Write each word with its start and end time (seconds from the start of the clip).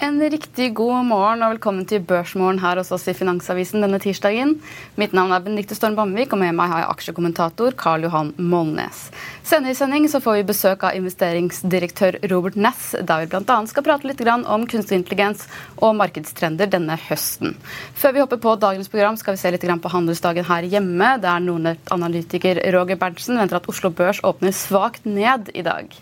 En 0.00 0.16
riktig 0.32 0.70
god 0.78 1.04
morgen 1.10 1.42
og 1.44 1.50
velkommen 1.52 1.84
til 1.84 2.00
Børsmorgen 2.08 2.62
her 2.62 2.78
hos 2.80 2.88
oss 2.96 3.02
i 3.10 3.12
Finansavisen 3.12 3.82
denne 3.84 3.98
tirsdagen. 4.00 4.54
Mitt 4.96 5.12
navn 5.12 5.34
er 5.36 5.42
Benedicte 5.44 5.76
Storm 5.76 5.92
Bamvik, 5.98 6.32
og 6.32 6.40
med 6.40 6.56
meg 6.56 6.72
har 6.72 6.80
jeg 6.80 6.88
aksjekommentator 6.94 7.76
Karl 7.76 8.06
Johan 8.06 8.30
Molnes. 8.40 9.02
Senere 9.44 9.74
i 9.74 9.76
sending 9.76 10.08
så 10.08 10.22
får 10.24 10.38
vi 10.38 10.46
besøk 10.54 10.86
av 10.88 10.96
investeringsdirektør 10.96 12.16
Robert 12.32 12.56
Ness, 12.56 12.94
der 12.96 13.26
vi 13.26 13.28
bl.a. 13.34 13.58
skal 13.68 13.84
prate 13.90 14.08
litt 14.08 14.24
om 14.30 14.64
kunstig 14.72 15.02
intelligens 15.02 15.44
og 15.76 15.92
markedstrender 16.00 16.72
denne 16.72 16.96
høsten. 17.10 17.58
Før 17.92 18.16
vi 18.16 18.24
hopper 18.24 18.40
på 18.40 18.56
dagens 18.64 18.88
program, 18.88 19.20
skal 19.20 19.36
vi 19.36 19.44
se 19.44 19.52
litt 19.52 19.68
på 19.68 19.96
handelsdagen 19.98 20.48
her 20.48 20.64
hjemme, 20.64 21.12
der 21.20 21.44
Nordnett-analytiker 21.44 22.64
Roger 22.72 22.96
Berntsen 22.96 23.36
venter 23.36 23.60
at 23.60 23.68
Oslo 23.68 23.92
Børs 23.92 24.24
åpner 24.24 24.56
svakt 24.56 25.04
ned 25.04 25.52
i 25.52 25.60
dag. 25.60 25.92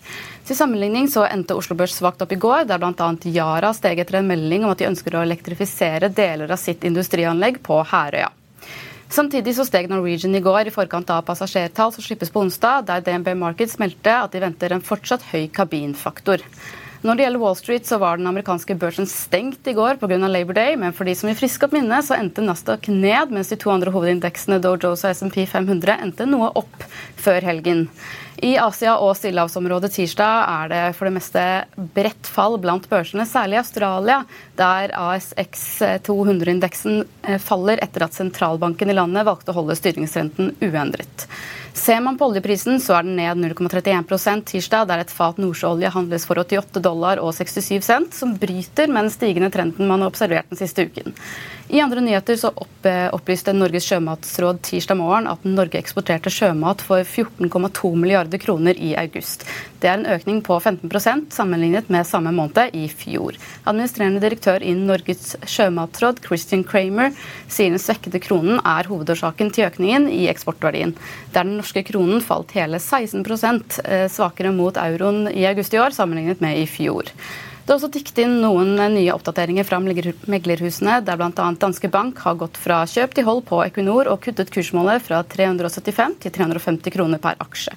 Til 0.48 0.56
sammenligning 0.56 1.10
så 1.12 1.26
endte 1.28 1.52
Oslo 1.58 1.74
Børs 1.76 1.98
svakt 1.98 2.22
opp 2.24 2.30
i 2.32 2.38
går, 2.40 2.62
der 2.70 2.80
bl.a. 2.80 3.08
Yara 3.28 3.68
steg 3.76 3.98
etter 4.00 4.16
en 4.16 4.30
melding 4.30 4.62
om 4.64 4.72
at 4.72 4.80
de 4.80 4.86
ønsker 4.88 5.18
å 5.18 5.20
elektrifisere 5.20 6.08
deler 6.08 6.48
av 6.48 6.56
sitt 6.56 6.86
industrianlegg 6.88 7.58
på 7.66 7.82
Herøya. 7.90 8.30
Samtidig 9.12 9.52
så 9.58 9.66
steg 9.68 9.90
Norwegian 9.92 10.36
i 10.36 10.40
går 10.44 10.70
i 10.70 10.72
forkant 10.72 11.12
av 11.12 11.26
passasjertall 11.28 11.92
som 11.92 12.04
slippes 12.04 12.32
på 12.32 12.40
onsdag, 12.46 12.88
der 12.88 13.04
DNB 13.04 13.34
Markets 13.36 13.76
meldte 13.80 14.14
at 14.22 14.32
de 14.32 14.40
venter 14.40 14.72
en 14.72 14.84
fortsatt 14.84 15.28
høy 15.34 15.50
kabinfaktor. 15.52 16.40
Når 16.98 17.14
det 17.14 17.22
gjelder 17.22 17.42
Wall 17.42 17.56
Street, 17.58 17.86
så 17.86 17.98
var 18.02 18.18
den 18.18 18.26
amerikanske 18.26 18.74
børsen 18.78 19.06
stengt 19.06 19.68
i 19.70 19.74
går 19.76 20.00
pga. 20.00 20.18
Labor 20.28 20.56
Day, 20.56 20.74
men 20.76 20.92
for 20.92 21.06
de 21.06 21.14
som 21.14 21.28
vil 21.30 21.38
friske 21.38 21.68
opp 21.68 21.76
minnet, 21.76 22.06
så 22.08 22.16
endte 22.18 22.42
Nasdaq 22.42 22.88
ned, 22.90 23.30
mens 23.30 23.52
de 23.52 23.58
to 23.60 23.70
andre 23.70 23.92
hovedindeksene 23.94 24.58
Dow 24.62 24.74
Jones 24.74 25.04
og 25.06 25.14
SMP 25.14 25.44
500 25.46 25.94
endte 26.02 26.26
noe 26.26 26.50
opp 26.58 26.82
før 27.18 27.46
helgen. 27.46 27.86
I 28.42 28.52
Asia 28.62 28.92
og 29.02 29.16
stillehavsområdet 29.18 29.90
tirsdag 29.96 30.50
er 30.50 30.68
det 30.70 30.82
for 30.94 31.08
det 31.08 31.14
meste 31.16 31.44
bredt 31.94 32.28
fall 32.30 32.58
blant 32.62 32.86
børsene, 32.90 33.26
særlig 33.26 33.58
i 33.58 33.62
Australia, 33.62 34.18
der 34.58 34.94
ASX 34.94 35.64
200-indeksen 36.06 37.00
eh, 37.26 37.38
faller 37.42 37.82
etter 37.82 38.06
at 38.06 38.18
sentralbanken 38.18 38.90
i 38.90 38.98
landet 38.98 39.26
valgte 39.26 39.54
å 39.54 39.58
holde 39.58 39.78
styringsrenten 39.78 40.54
uendret. 40.62 41.26
Ser 41.78 42.00
man 42.02 42.16
på 42.18 42.26
oljeprisen, 42.26 42.80
så 42.82 42.96
er 42.98 43.06
den 43.06 43.14
ned 43.18 43.38
0,31% 43.54 44.42
tirsdag, 44.50 44.88
der 44.90 45.02
et 45.04 45.12
fat 45.14 45.38
nordsjøolje 45.38 45.92
handles 45.94 46.26
for 46.26 46.40
88 46.42 46.82
dollar 46.82 47.20
og 47.22 47.30
67 47.36 47.86
cent, 47.86 48.16
som 48.16 48.34
bryter 48.40 48.90
med 48.90 49.06
den 49.06 49.14
stigende 49.14 49.50
trenden 49.54 49.86
man 49.86 50.02
har 50.02 50.10
observert 50.10 50.50
den 50.50 50.58
siste 50.58 50.88
uken. 50.88 51.14
I 51.68 51.80
andre 51.80 52.00
nyheter 52.00 52.36
så 52.36 52.48
opp, 52.48 52.86
eh, 52.86 53.10
opplyste 53.12 53.52
Norges 53.52 53.84
sjømatsråd 53.84 54.62
tirsdag 54.64 54.96
morgen 54.96 55.26
at 55.28 55.42
Norge 55.44 55.76
eksporterte 55.76 56.30
sjømat 56.32 56.80
for 56.80 57.04
14,2 57.04 57.90
milliarder 57.92 58.40
kroner 58.40 58.78
i 58.80 58.94
august. 58.96 59.44
Det 59.78 59.90
er 59.90 59.98
en 59.98 60.08
økning 60.08 60.40
på 60.42 60.56
15% 60.56 61.34
sammenlignet 61.36 61.90
med 61.92 62.06
samme 62.08 62.32
måned 62.32 62.72
i 62.72 62.86
fjor. 62.88 63.36
Administrerende 63.68 64.22
direktør 64.22 64.64
i 64.64 64.72
Norges 64.72 65.36
sjømatråd, 65.44 66.22
Christian 66.24 66.64
Kramer, 66.64 67.12
sier 67.52 67.76
den 67.76 67.82
svekkede 67.82 68.22
kronen 68.24 68.62
er 68.64 68.88
hovedårsaken 68.88 69.52
til 69.52 69.68
økningen 69.68 70.08
i 70.08 70.24
eksportverdien. 70.32 70.96
Der 71.34 71.44
den 71.44 71.58
norske 71.60 71.84
kronen 71.84 72.24
falt 72.24 72.56
hele 72.56 72.80
16 72.80 73.20
eh, 73.84 74.08
svakere 74.08 74.56
mot 74.56 74.80
euroen 74.80 75.28
i 75.28 75.44
august 75.44 75.74
i 75.74 75.84
år 75.84 75.92
sammenlignet 75.92 76.40
med 76.40 76.62
i 76.62 76.64
fjor. 76.64 77.12
Det 77.68 77.74
er 77.74 77.82
også 77.82 77.90
tikket 77.92 78.22
inn 78.22 78.38
noen 78.40 78.78
nye 78.94 79.12
oppdateringer 79.12 79.66
fra 79.68 79.76
meglerhusene, 79.76 80.94
der 81.04 81.18
bl.a. 81.20 81.48
Danske 81.60 81.90
Bank 81.92 82.22
har 82.24 82.38
gått 82.40 82.56
fra 82.56 82.78
kjøp 82.88 83.12
til 83.12 83.26
hold 83.26 83.42
på 83.50 83.58
Equinor 83.60 84.08
og 84.08 84.22
kuttet 84.24 84.48
kursmålet 84.54 85.04
fra 85.04 85.18
375 85.34 86.14
til 86.22 86.32
350 86.32 86.94
kroner 86.94 87.20
per 87.20 87.36
aksje. 87.44 87.74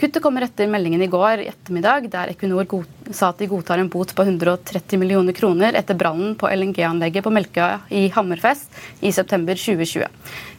Kuttet 0.00 0.24
kommer 0.24 0.42
etter 0.42 0.66
meldingen 0.66 1.06
i 1.06 1.08
går 1.12 1.44
i 1.44 1.46
ettermiddag, 1.52 2.10
der 2.10 2.32
Equinor 2.34 2.66
sa 3.14 3.30
at 3.30 3.38
de 3.38 3.46
godtar 3.54 3.78
en 3.78 3.92
bot 3.94 4.10
på 4.10 4.26
130 4.26 4.98
millioner 4.98 5.38
kroner 5.38 5.78
etter 5.78 5.94
brannen 5.94 6.34
på 6.34 6.50
LNG-anlegget 6.50 7.22
på 7.22 7.34
Melkøya 7.38 7.84
i 7.94 8.08
Hammerfest 8.18 8.74
i 9.06 9.14
september 9.14 9.54
2020. 9.54 10.10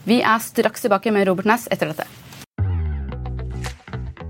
Vi 0.08 0.22
er 0.24 0.40
straks 0.48 0.88
tilbake 0.88 1.12
med 1.12 1.28
Robert 1.28 1.52
Ness 1.52 1.68
etter 1.68 1.92
dette. 1.92 2.08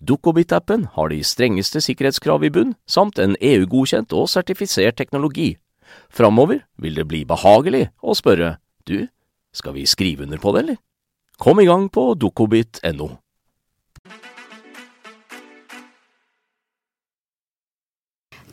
Dukkobit-appen 0.00 0.88
har 0.94 1.10
de 1.10 1.20
strengeste 1.24 1.82
sikkerhetskrav 1.84 2.44
i 2.44 2.52
bunn, 2.54 2.74
samt 2.86 3.18
en 3.18 3.36
EU-godkjent 3.40 4.14
og 4.16 4.30
sertifisert 4.32 4.98
teknologi. 5.00 5.54
Framover 6.10 6.64
vil 6.80 6.96
det 6.98 7.08
bli 7.10 7.24
behagelig 7.28 7.88
å 8.02 8.16
spørre 8.18 8.56
du, 8.88 9.06
skal 9.54 9.76
vi 9.76 9.86
skrive 9.86 10.26
under 10.26 10.40
på 10.42 10.54
det, 10.54 10.64
eller? 10.64 10.80
Kom 11.38 11.60
i 11.60 11.66
gang 11.66 11.88
på 11.90 12.12
dukkobit.no. 12.18 13.10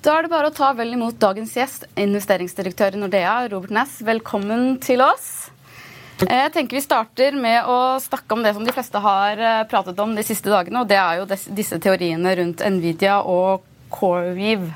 Da 0.02 0.16
er 0.18 0.26
det 0.26 0.32
bare 0.34 0.50
å 0.50 0.54
ta 0.56 0.72
vel 0.74 0.96
imot 0.96 1.20
dagens 1.22 1.52
gjest, 1.54 1.84
investeringsdirektør 1.94 2.98
i 2.98 3.02
Nordea, 3.04 3.36
Robert 3.52 3.74
Næss. 3.76 4.00
Velkommen 4.02 4.80
til 4.82 5.04
oss. 5.06 5.51
Jeg 6.22 6.52
tenker 6.54 6.78
Vi 6.78 6.84
starter 6.84 7.36
med 7.38 7.66
å 7.66 7.98
snakke 8.02 8.36
om 8.36 8.44
det 8.46 8.54
som 8.54 8.66
de 8.66 8.74
fleste 8.76 9.02
har 9.02 9.40
eh, 9.42 9.64
pratet 9.70 9.98
om 10.00 10.14
de 10.16 10.26
siste 10.26 10.52
dagene. 10.52 10.84
og 10.84 10.90
Det 10.90 11.00
er 11.00 11.22
jo 11.22 11.28
disse 11.58 11.80
teoriene 11.82 12.36
rundt 12.38 12.62
Nvidia 12.62 13.22
og 13.26 13.66
CoreWeave. 13.92 14.70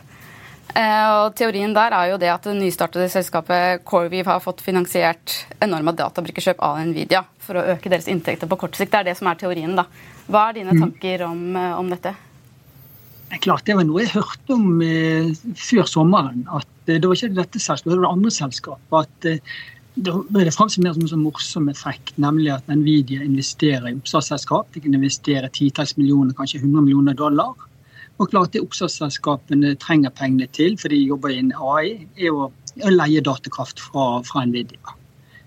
Eh, 0.75 1.07
og 1.21 1.36
teorien 1.38 1.74
der 1.75 1.94
er 1.95 2.12
jo 2.12 2.19
det 2.19 2.31
at 2.33 2.47
det 2.50 2.57
nystartede 2.57 3.07
selskapet 3.13 3.86
CoreWeave 3.88 4.33
har 4.33 4.44
fått 4.44 4.63
finansiert 4.65 5.38
enorme 5.63 5.94
databrikkekjøp 5.95 6.63
av 6.65 6.81
Nvidia 6.89 7.24
for 7.45 7.62
å 7.62 7.68
øke 7.75 7.92
deres 7.94 8.09
inntekter 8.12 8.50
på 8.50 8.59
kort 8.65 8.75
sikt. 8.75 8.92
Det 8.92 9.03
er 9.03 9.12
det 9.12 9.18
som 9.21 9.30
er 9.30 9.39
teorien. 9.39 9.77
da. 9.77 9.86
Hva 10.25 10.50
er 10.50 10.59
dine 10.59 10.74
mm. 10.74 10.81
tanker 10.81 11.27
om, 11.30 11.44
eh, 11.56 11.75
om 11.77 11.94
dette? 11.94 12.15
Det 13.25 13.39
er 13.39 13.42
klart, 13.42 13.65
det 13.65 13.74
var 13.77 13.86
noe 13.88 14.03
jeg 14.03 14.13
hørte 14.13 14.53
om 14.53 14.81
eh, 14.86 15.31
før 15.57 15.88
sommeren. 15.89 16.44
at 16.50 16.89
eh, 16.89 17.00
Det 17.00 17.06
var 17.06 17.18
ikke 17.18 17.38
dette 17.39 17.62
selskapet, 17.62 17.92
det 17.92 17.97
var 17.97 18.06
det 18.06 18.12
andre 18.18 18.33
selskapet. 18.36 19.00
at 19.00 19.30
eh, 19.31 19.56
det 19.95 20.13
ble 20.27 20.51
fremstilt 20.51 20.83
mer 20.83 20.95
som 20.95 21.06
en 21.06 21.12
sånn 21.13 21.24
morsom 21.24 21.69
effekt, 21.71 22.18
nemlig 22.19 22.51
at 22.51 22.68
Nvidia 22.68 23.24
investerer 23.24 23.88
i 23.89 23.95
oppstartsselskap. 23.95 24.68
De 24.74 24.83
kan 24.83 24.97
investere 24.97 25.51
titalls 25.56 25.95
millioner, 26.00 26.36
kanskje 26.36 26.59
100 26.59 26.83
millioner 26.83 27.15
dollar. 27.15 27.56
Og 28.19 28.30
klart 28.31 28.53
det 28.56 28.63
oppstartsselskapene 28.63 29.74
trenger 29.80 30.13
pengene 30.15 30.47
til, 30.56 30.75
for 30.80 30.92
de 30.92 31.00
jobber 31.00 31.31
i 31.31 31.39
en 31.39 31.53
AI, 31.56 31.95
er 32.19 32.36
å, 32.36 32.51
leie 32.92 33.24
datakraft 33.24 33.80
fra, 33.80 34.19
fra 34.27 34.44
Nvidia. 34.44 34.95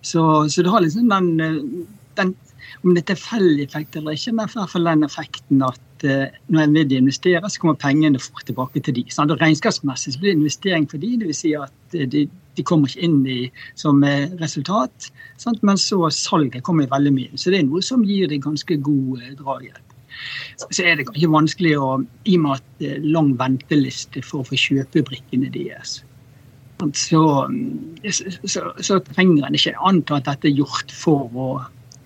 Så, 0.00 0.23
så, 0.49 0.62
det 0.65 0.73
har 0.73 0.81
liksom 0.81 1.11
den, 1.12 1.89
den 2.17 2.37
Om 2.85 2.95
det 2.95 3.03
er 3.03 3.09
tilfeldig 3.11 3.65
effekt 3.67 3.97
eller 3.99 4.15
ikke, 4.17 4.33
men 4.33 4.49
i 4.49 4.55
hvert 4.55 4.73
fall 4.73 4.87
den 4.87 5.05
effekten 5.05 5.65
at 5.67 5.81
Eh, 6.05 6.27
når 6.49 6.67
Nvidia 6.67 6.99
investerer, 6.99 7.49
så 7.49 7.61
kommer 7.61 7.75
pengene 7.75 8.21
fort 8.23 8.47
tilbake 8.47 8.81
til 8.81 8.95
de. 8.95 9.05
Sant? 9.11 9.33
Og 9.35 9.41
Regnskapsmessig 9.41 10.19
blir 10.19 10.33
det 10.33 10.39
investering 10.39 10.87
for 10.91 11.03
de, 11.03 11.17
dvs. 11.19 11.41
Si 11.43 11.55
at 11.59 11.97
eh, 11.99 12.29
de, 12.59 12.65
kommer 12.67 12.91
ikke 12.91 13.07
inn 13.07 13.21
i, 13.29 13.41
som 13.79 14.03
eh, 14.07 14.29
resultat. 14.43 15.11
Sant? 15.41 15.63
Men 15.67 15.81
så 15.81 16.01
salget 16.15 16.65
kommer 16.67 16.91
veldig 16.91 17.15
mye. 17.15 17.39
Så 17.39 17.55
det 17.55 17.63
er 17.63 17.69
noe 17.69 17.85
som 17.85 18.05
gir 18.07 18.31
det 18.31 18.43
ganske 18.45 18.81
god 18.85 19.23
drahjelp. 19.41 19.97
Så 20.59 20.83
er 20.83 20.99
det 20.99 21.07
ikke 21.07 21.31
vanskelig 21.31 21.77
å, 21.79 21.89
i 22.27 22.35
og 22.37 22.45
med 22.45 22.59
at 22.59 22.69
det 22.83 22.93
er 22.97 23.09
lang 23.15 23.33
venteliste 23.39 24.23
for 24.27 24.43
å 24.43 24.49
få 24.49 24.59
kjøpe 24.59 25.05
brikkene 25.07 25.51
deres. 25.55 26.01
Så, 26.95 27.23
så, 28.15 28.61
så 28.87 28.99
trenger 29.11 29.47
en 29.47 29.59
ikke 29.59 29.75
anta 29.91 30.19
at 30.19 30.29
dette 30.29 30.51
er 30.51 30.61
gjort 30.61 30.95
for 30.95 31.27
å, 31.35 31.49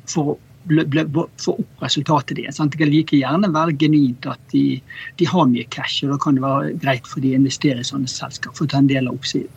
for 0.09 0.37
få 0.67 1.55
opp 1.59 1.83
resultatet 1.83 2.37
deres. 2.37 2.57
Det 2.57 2.79
kan 2.79 2.91
like 2.91 3.17
gjerne 3.17 3.53
være 3.53 3.77
genuint 3.79 4.27
at 4.27 4.41
de, 4.53 4.81
de, 5.19 5.27
har 5.27 5.49
mye 5.51 5.67
cash, 5.71 6.05
og 6.05 6.15
da 6.15 6.19
kan 6.23 6.37
det 6.37 6.43
være 6.45 6.77
greit 6.83 7.07
for 7.07 7.21
de 7.21 7.35
å 7.35 7.41
investere 7.41 7.81
i 7.81 7.85
sånne 7.85 8.09
selskap 8.09 8.57
for 8.57 8.67
å 8.67 8.73
ta 8.73 8.79
en 8.79 8.91
del 8.91 9.09
av 9.09 9.19
oppsiden. 9.19 9.51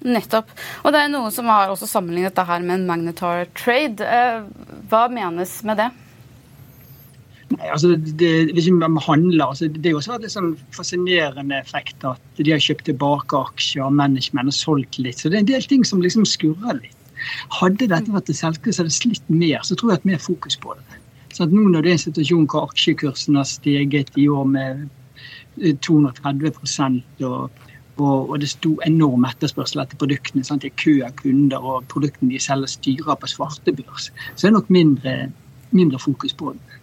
Nettopp. 0.00 0.52
Og 0.84 0.94
det 0.94 1.00
er 1.02 1.10
noen 1.12 1.32
som 1.34 1.48
har 1.52 1.72
også 1.72 1.88
sammenlignet 1.88 2.32
dette 2.32 2.46
her 2.48 2.62
med 2.64 2.78
en 2.78 2.86
magnetar 2.88 3.50
trade. 3.58 4.04
Eh, 4.04 4.46
hva 4.88 5.08
menes 5.12 5.58
med 5.68 5.82
det? 5.82 5.90
Nei, 7.50 7.66
altså 7.66 7.96
det, 7.98 8.30
Hvis 8.54 8.68
vi 8.70 8.76
handler, 8.78 9.44
altså 9.44 9.66
det 9.68 9.90
er 9.90 9.98
også 9.98 10.20
litt 10.22 10.32
sånn 10.32 10.52
fascinerende 10.76 11.58
effekt 11.58 12.04
at 12.06 12.22
de 12.38 12.52
har 12.54 12.62
kjøpt 12.62 12.86
tilbake 12.86 13.40
aksjer 13.50 13.82
og 13.88 13.96
management 13.98 14.52
og 14.52 14.56
solgt 14.56 15.00
litt. 15.02 15.18
Så 15.18 15.28
det 15.28 15.40
er 15.40 15.44
en 15.44 15.50
del 15.50 15.66
ting 15.68 15.84
som 15.84 16.02
liksom 16.04 16.24
skurrer 16.28 16.78
litt. 16.78 16.96
Hadde 17.58 17.90
dette 17.90 18.14
vært 18.14 18.30
et 18.30 18.38
selskap 18.38 18.72
som 18.72 18.86
hadde 18.86 18.94
slitt 18.94 19.26
mer, 19.28 19.60
så 19.66 19.76
tror 19.76 19.92
jeg 19.92 20.00
at 20.00 20.08
mer 20.08 20.22
fokus 20.22 20.56
på 20.62 20.76
det. 20.78 21.00
Så 21.34 21.44
at 21.44 21.52
nå 21.52 21.66
når 21.68 21.84
det 21.84 21.90
er 21.90 21.98
en 21.98 22.04
situasjon 22.06 22.46
hvor 22.50 22.70
aksjekursen 22.70 23.38
har 23.38 23.48
steget 23.48 24.14
i 24.18 24.28
år 24.30 24.46
med 24.50 24.86
230 25.84 26.48
eh, 26.48 27.26
og, 27.26 27.66
og, 28.00 28.30
og 28.32 28.40
det 28.42 28.50
sto 28.50 28.74
enorm 28.86 29.26
etterspørsel 29.28 29.84
etter 29.84 30.00
produktene. 30.00 30.44
Sant? 30.46 30.64
Det 30.64 30.72
er 30.72 30.80
kø 30.80 30.96
av 31.06 31.14
kunder, 31.20 31.60
og 31.60 31.88
produktene 31.92 32.32
de 32.34 32.42
selger 32.42 32.72
styrer 32.74 33.18
på 33.20 33.30
svartebørs. 33.30 34.10
Så 34.34 34.42
det 34.42 34.50
er 34.50 34.56
nok 34.56 34.70
mindre, 34.72 35.16
mindre 35.76 36.00
fokus 36.02 36.36
på 36.36 36.54
det. 36.56 36.78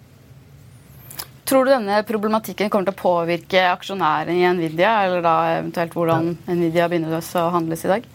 Tror 1.47 1.63
du 1.63 1.71
denne 1.71 2.01
problematikken 2.03 2.69
kommer 2.69 2.89
til 2.89 2.97
å 2.97 2.99
påvirke 2.99 3.61
aksjonærene 3.71 4.35
i 4.35 4.47
Nvidia, 4.57 4.93
eller 5.05 5.23
da 5.23 5.35
eventuelt 5.55 5.95
hvordan 5.95 6.33
Nvidia 6.49 6.89
begynner 6.91 7.15
å 7.21 7.49
handles 7.53 7.85
i 7.87 7.91
dag? 7.93 8.07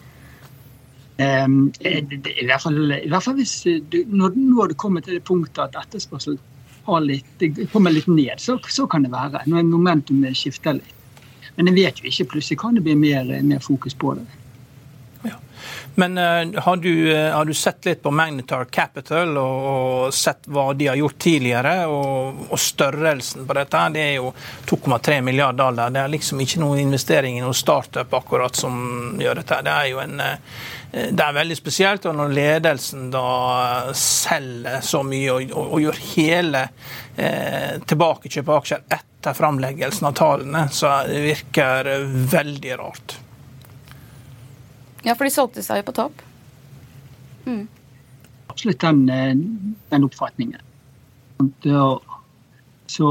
Um, 1.13 1.71
i, 1.81 2.45
hvert 2.45 2.61
fall, 2.61 2.77
I 2.93 3.09
hvert 3.09 3.25
fall 3.25 3.37
hvis 3.37 3.55
du, 3.89 3.99
når, 4.09 4.33
når 4.37 4.71
du 4.71 4.77
kommer 4.81 5.01
til 5.01 5.17
det 5.17 5.25
punktet 5.25 5.61
at 5.65 5.77
etterspørsel 5.83 6.37
litt, 7.05 7.45
kommer 7.71 7.93
litt 7.93 8.09
ned, 8.09 8.41
så, 8.41 8.57
så, 8.67 8.87
kan 8.89 9.05
det 9.05 9.13
være. 9.13 9.43
Når 9.47 9.63
momentumet 9.69 10.37
skifter 10.37 10.77
litt. 10.77 10.99
Men 11.55 11.67
en 11.67 11.75
vet 11.75 11.99
jo 11.99 12.09
ikke. 12.09 12.29
Plutselig 12.35 12.59
kan 12.59 12.75
det 12.75 12.85
bli 12.85 12.95
mer, 12.97 13.29
mer 13.41 13.59
fokus 13.59 13.93
på 13.93 14.13
det. 14.17 14.25
Ja. 15.23 15.37
Men 15.95 16.17
uh, 16.17 16.61
har, 16.65 16.77
du, 16.77 16.91
uh, 17.13 17.31
har, 17.31 17.45
du, 17.45 17.53
sett 17.53 17.85
litt 17.85 18.01
på 18.03 18.11
Magnetar 18.11 18.65
Capital 18.65 19.37
og, 19.37 19.67
og 19.69 20.13
sett 20.13 20.49
hva 20.51 20.71
de 20.73 20.89
har 20.89 20.99
gjort 20.99 21.19
tidligere, 21.21 21.75
og, 21.87 22.45
og 22.49 22.59
størrelsen 22.59 23.45
på 23.47 23.57
dette? 23.57 23.83
Det 23.93 24.05
er 24.07 24.15
jo 24.17 24.33
2,3 24.69 25.21
milliarder 25.21 25.61
dollar. 25.63 25.93
Det 25.93 26.01
er 26.01 26.15
liksom 26.15 26.41
ikke 26.43 26.63
noen 26.63 26.81
investering 26.87 27.37
i 27.37 27.43
noen 27.45 27.57
startup 27.57 28.13
akkurat 28.17 28.57
som 28.57 29.19
gjør 29.21 29.43
dette. 29.43 29.61
Det 29.67 29.75
er 29.77 29.91
jo 29.93 30.01
en 30.03 30.17
uh, 30.23 30.57
det 30.93 31.23
er 31.25 31.33
veldig 31.33 31.55
spesielt 31.57 32.03
og 32.05 32.13
når 32.19 32.35
ledelsen 32.37 33.07
da 33.13 33.93
selger 33.97 34.83
så 34.85 35.01
mye 35.05 35.31
og, 35.33 35.55
og, 35.55 35.71
og 35.73 35.81
gjør 35.81 36.01
hele 36.11 36.61
eh, 37.17 37.79
tilbakekjøp 37.89 38.51
av 38.51 38.59
aksjer 38.59 38.83
etter 38.85 39.12
framleggelsen 39.31 40.09
av 40.09 40.17
tallene, 40.19 40.65
så 40.75 40.91
det 41.07 41.21
virker 41.23 41.89
veldig 42.33 42.75
rart. 42.81 43.15
Ja, 45.03 45.15
for 45.15 45.27
de 45.27 45.31
solgte 45.35 45.63
seg 45.63 45.81
jo 45.81 45.87
på 45.87 45.95
topp. 45.95 46.21
Mm. 47.45 47.67
Absolutt 48.47 48.83
den, 48.83 49.09
eh, 49.09 49.33
den 49.89 50.03
oppfatningen. 50.03 50.61
Så, 51.63 51.87
så, 52.87 53.07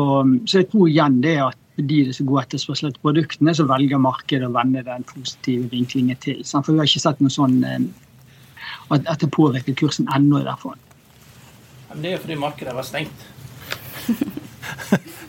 jeg 0.46 0.70
tror 0.70 0.88
igjen 0.88 1.20
det 1.24 1.36
at 1.42 1.58
de 1.76 2.02
det 2.04 2.12
er 2.12 2.16
så 2.16 2.24
god 2.28 2.42
etterspørsel 2.44 2.90
etter 2.90 3.04
produktene, 3.04 3.54
så 3.56 3.64
velger 3.68 4.00
markedet 4.00 4.48
å 4.48 4.54
vende 4.54 4.84
den 4.86 5.04
positive 5.08 5.70
vinklingen 5.72 6.18
til. 6.20 6.42
For 6.44 6.72
vi 6.72 6.80
har 6.80 6.88
ikke 6.88 7.04
sett 7.04 7.22
noe 7.24 7.32
sånn 7.32 7.58
at, 7.64 9.00
at, 9.00 9.18
det 9.20 9.30
påvirker 9.32 9.76
kursen 9.76 10.08
ennå, 10.12 10.42
i 10.42 10.46
hvert 10.46 10.62
fall. 10.62 10.78
Det 11.92 12.14
er 12.14 12.20
fordi 12.20 12.38
markedet 12.40 12.76
var 12.76 12.86
stengt. 12.88 13.26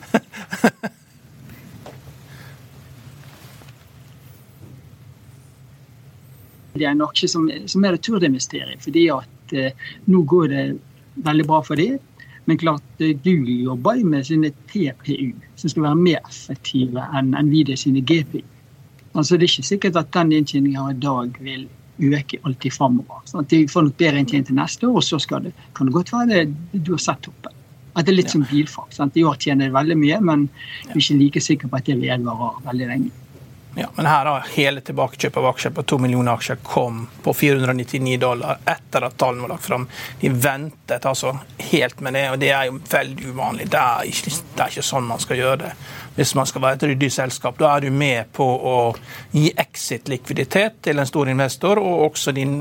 det 6.78 6.86
er 6.90 6.96
noe 6.98 7.28
som, 7.30 7.50
som 7.70 7.86
er 7.86 7.94
å 7.98 8.00
investere 8.24 8.78
fordi 8.82 9.04
at 9.14 9.54
eh, 9.54 9.72
nå 10.10 10.20
går 10.30 10.48
det 10.54 10.66
veldig 11.24 11.46
bra 11.46 11.62
for 11.66 11.76
dem. 11.78 12.00
Men 12.46 12.58
klart, 12.60 12.84
eh, 13.00 13.14
Google 13.24 13.60
jobber 13.70 14.00
jo 14.00 14.06
med 14.10 14.26
sine 14.28 14.52
TPU, 14.72 15.32
som 15.56 15.70
skal 15.70 15.84
være 15.88 16.02
mer 16.02 16.20
effektive 16.28 17.06
enn 17.16 17.32
Nvidia 17.32 17.78
sine 17.80 18.02
GPU. 18.02 18.42
Altså, 19.14 19.38
det 19.38 19.46
er 19.46 19.52
ikke 19.54 19.70
sikkert 19.70 20.00
at 20.02 20.12
den 20.16 20.32
inntjeningen 20.40 20.90
i 20.90 21.00
dag 21.00 21.38
vil 21.40 21.68
øke 22.02 22.40
alltid 22.44 22.74
framover. 22.74 23.22
Sånn 23.30 23.44
at 23.46 23.52
de 23.54 23.68
får 23.70 23.86
nok 23.86 24.00
bedre 24.02 24.24
inntjening 24.24 24.48
til 24.50 24.58
neste 24.58 24.90
år, 24.90 24.98
og 24.98 25.04
så 25.06 25.40
det, 25.40 25.54
kan 25.78 25.88
det 25.88 25.94
godt 25.96 26.14
være 26.16 26.32
det 26.34 26.82
du 26.84 26.96
har 26.96 27.04
sett 27.04 27.22
toppen. 27.28 27.63
At 27.94 28.06
det 28.06 28.14
er 28.14 28.18
litt 28.18 28.32
ja. 28.32 28.38
som 28.38 28.46
bilfag. 28.50 28.94
Sant? 28.96 29.18
I 29.18 29.26
år 29.28 29.38
tjener 29.42 29.70
det 29.70 29.76
veldig 29.76 29.98
mye, 30.00 30.22
men 30.26 30.48
du 30.88 30.96
er 30.96 31.04
ikke 31.04 31.20
like 31.20 31.44
sikker 31.46 31.70
på 31.70 31.80
at 31.80 31.90
det 31.90 32.00
vedvarer 32.02 32.64
veldig 32.66 32.90
lenge. 32.90 33.12
Ja, 33.76 33.88
men 33.96 34.06
her 34.06 34.26
har 34.26 34.44
hele 34.54 34.82
tilbakekjøp 34.86 35.38
av 35.38 35.48
aksjer 35.50 35.72
på 35.74 35.84
to 35.90 35.98
millioner 35.98 36.36
aksjer 36.38 36.60
kom 36.62 37.08
på 37.26 37.34
499 37.34 38.20
dollar 38.22 38.60
etter 38.70 39.08
at 39.08 39.16
tallene 39.18 39.48
var 39.48 39.56
lagt 39.56 39.66
fram. 39.66 39.88
De 40.22 40.30
ventet 40.30 41.08
altså 41.10 41.34
helt 41.72 42.04
med 42.06 42.14
det, 42.14 42.28
og 42.30 42.38
det 42.44 42.52
er 42.54 42.70
jo 42.70 42.78
veldig 42.92 43.32
uvanlig. 43.34 43.72
Det 43.74 43.82
er 43.82 44.12
ikke, 44.12 44.36
det 44.54 44.66
er 44.66 44.76
ikke 44.76 44.86
sånn 44.86 45.10
man 45.10 45.24
skal 45.24 45.42
gjøre 45.42 45.62
det 45.64 45.72
hvis 46.16 46.36
man 46.38 46.48
skal 46.50 46.62
være 46.62 46.80
et 46.80 46.86
ryddig 46.92 47.12
selskap. 47.14 47.58
Da 47.60 47.74
er 47.76 47.86
du 47.86 47.92
med 47.94 48.32
på 48.36 48.46
å 48.46 48.78
gi 49.34 49.50
exit-likviditet 49.58 50.82
til 50.86 51.02
en 51.02 51.10
stor 51.10 51.32
investor, 51.32 51.82
og 51.82 52.08
også 52.12 52.34
din 52.36 52.58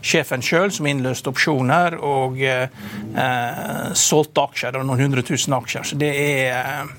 sjefen 0.00 0.44
sjøl, 0.44 0.72
som 0.74 0.88
innløste 0.90 1.32
opsjoner 1.32 1.98
og 1.98 2.40
eh, 2.42 2.66
eh, 3.16 3.92
solgte 3.98 4.46
aksjer, 4.46 4.78
og 4.78 4.88
noen 4.88 5.06
hundre 5.06 5.26
tusen 5.26 5.56
aksjer. 5.58 5.92
Så 5.92 6.00
det 6.00 6.12
er 6.16 6.90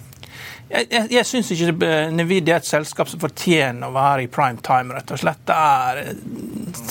jeg, 0.74 0.88
jeg, 0.89 1.07
jeg 1.12 1.27
syns 1.27 1.51
ikke 1.53 1.89
Nvidia 2.15 2.55
er 2.55 2.63
et 2.63 2.67
selskap 2.67 3.10
som 3.12 3.22
fortjener 3.22 3.89
å 3.89 3.93
være 3.93 4.25
i 4.25 4.31
prime 4.31 4.62
time, 4.65 4.95
rett 4.95 5.12
og 5.13 5.19
slett. 5.22 5.43
Det 5.45 5.57
er 5.57 6.01
eh, 6.01 6.13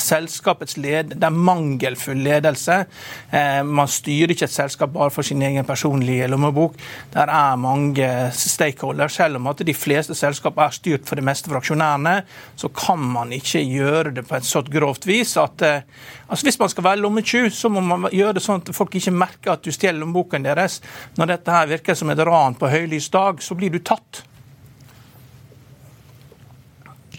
selskapets 0.01 0.77
led, 0.81 1.15
det 1.17 1.27
er 1.27 1.35
mangelfull 1.35 2.21
ledelse. 2.23 2.83
Eh, 3.31 3.61
man 3.67 3.91
styrer 3.91 4.35
ikke 4.35 4.47
et 4.49 4.55
selskap 4.55 4.93
bare 4.95 5.13
for 5.15 5.27
sin 5.27 5.43
egen 5.43 5.67
personlige 5.67 6.29
lommebok. 6.31 6.77
Der 7.15 7.31
er 7.33 7.61
mange 7.61 8.09
stakeholders. 8.37 9.17
Selv 9.19 9.37
om 9.37 9.47
at 9.51 9.63
de 9.67 9.75
fleste 9.75 10.15
selskap 10.19 10.59
er 10.59 10.75
styrt 10.75 11.09
for 11.09 11.19
det 11.19 11.27
meste 11.27 11.51
for 11.51 11.61
aksjonærene, 11.61 12.23
så 12.57 12.69
kan 12.69 12.99
man 12.99 13.33
ikke 13.33 13.65
gjøre 13.67 14.15
det 14.17 14.27
på 14.29 14.37
et 14.39 14.49
så 14.49 14.63
grovt 14.63 15.07
vis 15.07 15.37
at 15.41 15.63
eh, 15.63 15.83
altså 16.29 16.47
Hvis 16.47 16.59
man 16.59 16.69
skal 16.69 16.85
være 16.85 17.01
lommetyv, 17.01 17.51
så 17.51 17.69
må 17.69 17.81
man 17.81 18.09
gjøre 18.13 18.39
det 18.39 18.43
sånn 18.43 18.63
at 18.63 18.75
folk 18.75 18.95
ikke 18.97 19.15
merker 19.15 19.53
at 19.53 19.65
du 19.65 19.73
stjeler 19.73 20.01
lommeboken 20.01 20.45
deres. 20.45 20.81
Når 21.19 21.35
dette 21.37 21.53
her 21.53 21.67
virker 21.67 21.95
som 21.95 22.11
et 22.11 22.19
ran 22.19 22.55
på 22.55 22.71
høylys 22.73 23.11
dag, 23.13 23.43
så 23.43 23.55
blir 23.55 23.71
du 23.71 23.79
tatt? 23.79 24.25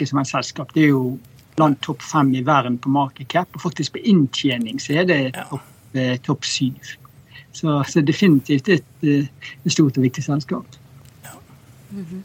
Som 0.03 0.19
et 0.19 0.27
selskap. 0.27 0.73
Det 0.75 0.83
er 0.83 0.89
jo 0.91 1.03
blant 1.55 1.81
topp 1.81 2.01
fem 2.01 2.33
i 2.35 2.43
verden 2.45 2.77
på 2.81 2.89
market 2.89 3.27
cap. 3.27 3.49
Og 3.53 3.61
faktisk 3.61 3.95
på 3.95 4.03
inntjening 4.03 4.81
så 4.81 4.99
er 5.01 5.09
det 5.09 5.21
topp, 5.37 5.71
eh, 5.93 6.17
topp 6.25 6.45
syv. 6.45 6.93
Så, 7.53 7.83
så, 7.87 8.01
definitivt 8.01 8.69
et, 8.69 8.85
et, 9.05 9.71
stort 9.71 9.97
og 9.97 10.03
viktig 10.03 10.23
selskap. 10.25 10.65
Ja. 11.23 11.35
Mm 11.91 12.05
-hmm. 12.05 12.21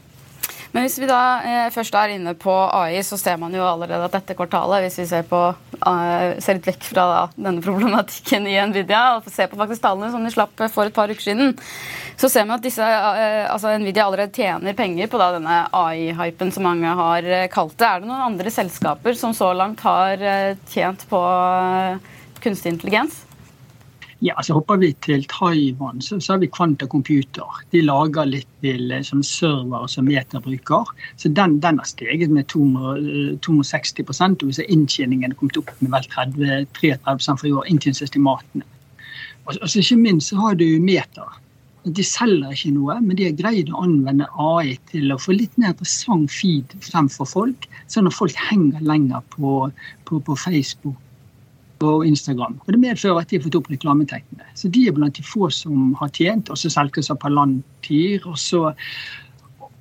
Men 0.71 0.85
hvis 0.85 0.99
vi 0.99 1.07
da 1.09 1.41
eh, 1.41 1.71
først 1.71 1.95
er 1.95 2.13
inne 2.13 2.33
på 2.33 2.53
AI, 2.53 3.01
så 3.03 3.17
ser 3.17 3.37
man 3.37 3.55
jo 3.55 3.65
allerede 3.65 4.05
at 4.05 4.11
dette 4.11 4.33
kvartalet, 4.37 4.81
hvis 4.81 4.99
vi 4.99 5.05
ser, 5.05 5.21
på, 5.21 5.53
ser 6.43 6.57
litt 6.57 6.67
vekk 6.69 6.87
fra 6.91 7.05
da, 7.09 7.21
denne 7.35 7.63
problematikken 7.63 8.47
i 8.49 8.57
Nvidia 8.69 9.03
og 9.17 9.29
ser 9.31 9.49
på 9.51 9.59
faktisk 9.59 9.83
tallene 9.85 10.11
som 10.13 10.25
de 10.25 10.33
slapp 10.33 10.65
for 10.73 10.89
et 10.89 10.95
par 10.95 11.11
uker 11.11 11.23
siden, 11.29 11.55
så 12.19 12.29
ser 12.31 12.47
vi 12.47 12.55
at 12.57 12.65
disse, 12.65 12.83
uh, 12.83 13.45
altså 13.53 13.75
Nvidia 13.79 14.07
allerede 14.07 14.35
tjener 14.35 14.77
penger 14.77 15.11
på 15.11 15.21
da, 15.21 15.31
denne 15.37 15.61
AI-hypen 15.75 16.53
som 16.55 16.67
mange 16.67 16.97
har 17.03 17.31
uh, 17.31 17.47
kalt 17.53 17.77
det. 17.77 17.87
Er 17.87 18.03
det 18.03 18.11
noen 18.11 18.27
andre 18.31 18.53
selskaper 18.53 19.17
som 19.19 19.35
så 19.37 19.53
langt 19.55 19.85
har 19.87 20.19
tjent 20.69 21.07
på 21.09 21.23
kunstig 22.43 22.75
intelligens? 22.75 23.28
Ja, 24.21 24.43
så 24.43 24.53
Hopper 24.53 24.75
vi 24.75 24.89
til 24.99 25.21
Taiwan, 25.31 26.01
så, 26.01 26.17
så 26.19 26.33
har 26.33 26.39
vi 26.41 26.49
Quanta 26.51 26.87
Computer. 26.91 27.61
De 27.71 27.79
lager 27.81 28.27
litt 28.27 28.49
til 28.59 28.91
eh, 28.91 29.03
sånn 29.07 29.23
server 29.23 29.85
som 29.87 30.09
Meta 30.09 30.41
bruker. 30.43 30.91
Så 31.15 31.31
den, 31.31 31.55
den 31.63 31.79
har 31.79 31.87
steget 31.87 32.33
med 32.35 32.49
260 32.51 34.03
eh, 34.03 34.27
og 34.27 34.43
vi 34.49 34.57
ser 34.57 34.75
inntjeningen 34.75 35.31
har 35.31 35.39
kommet 35.39 35.61
opp 35.61 35.71
med 35.79 35.95
vel 35.95 36.11
30, 36.11 36.67
33 36.81 37.15
for 37.29 37.47
i 37.47 37.55
år. 37.61 37.71
Inntjeningsestimatene. 37.71 38.67
Og, 39.47 39.55
og 39.55 39.67
så 39.71 39.79
ikke 39.79 40.01
minst 40.03 40.33
så 40.33 40.43
har 40.43 40.59
du 40.59 40.67
Meta. 40.83 41.31
De 41.87 42.03
selger 42.03 42.51
ikke 42.51 42.75
noe, 42.75 42.99
men 42.99 43.15
de 43.15 43.29
har 43.29 43.39
greid 43.39 43.71
å 43.71 43.85
anvende 43.87 44.27
AI 44.35 44.75
til 44.91 45.15
å 45.15 45.21
få 45.21 45.39
litt 45.39 45.55
mer 45.55 45.71
interessant 45.71 46.27
feed 46.27 46.75
fremfor 46.83 47.35
folk. 47.39 47.71
Sånn 47.87 48.11
at 48.11 48.19
folk 48.19 48.35
henger 48.51 48.83
lenger 48.83 49.23
på, 49.31 49.69
på, 50.03 50.19
på 50.27 50.43
Facebook 50.43 50.99
og 51.83 52.05
Instagram. 52.07 52.59
Og 52.65 52.73
Det 52.73 52.79
medfører 52.79 53.21
at 53.21 53.29
de 53.29 53.37
har 53.37 53.43
fått 53.43 53.57
opp 53.59 53.71
reklameteknene. 53.71 54.45
Så 54.55 54.69
de 54.69 54.87
er 54.87 54.95
blant 54.95 55.15
de 55.15 55.23
få 55.23 55.49
som 55.49 55.93
har 55.99 56.09
tjent. 56.09 56.49
og 56.49 56.57
så 56.57 56.69
selges 56.69 57.11
av 57.11 57.17
Palantir. 57.17 58.27
Og 58.27 58.37
så, 58.37 58.73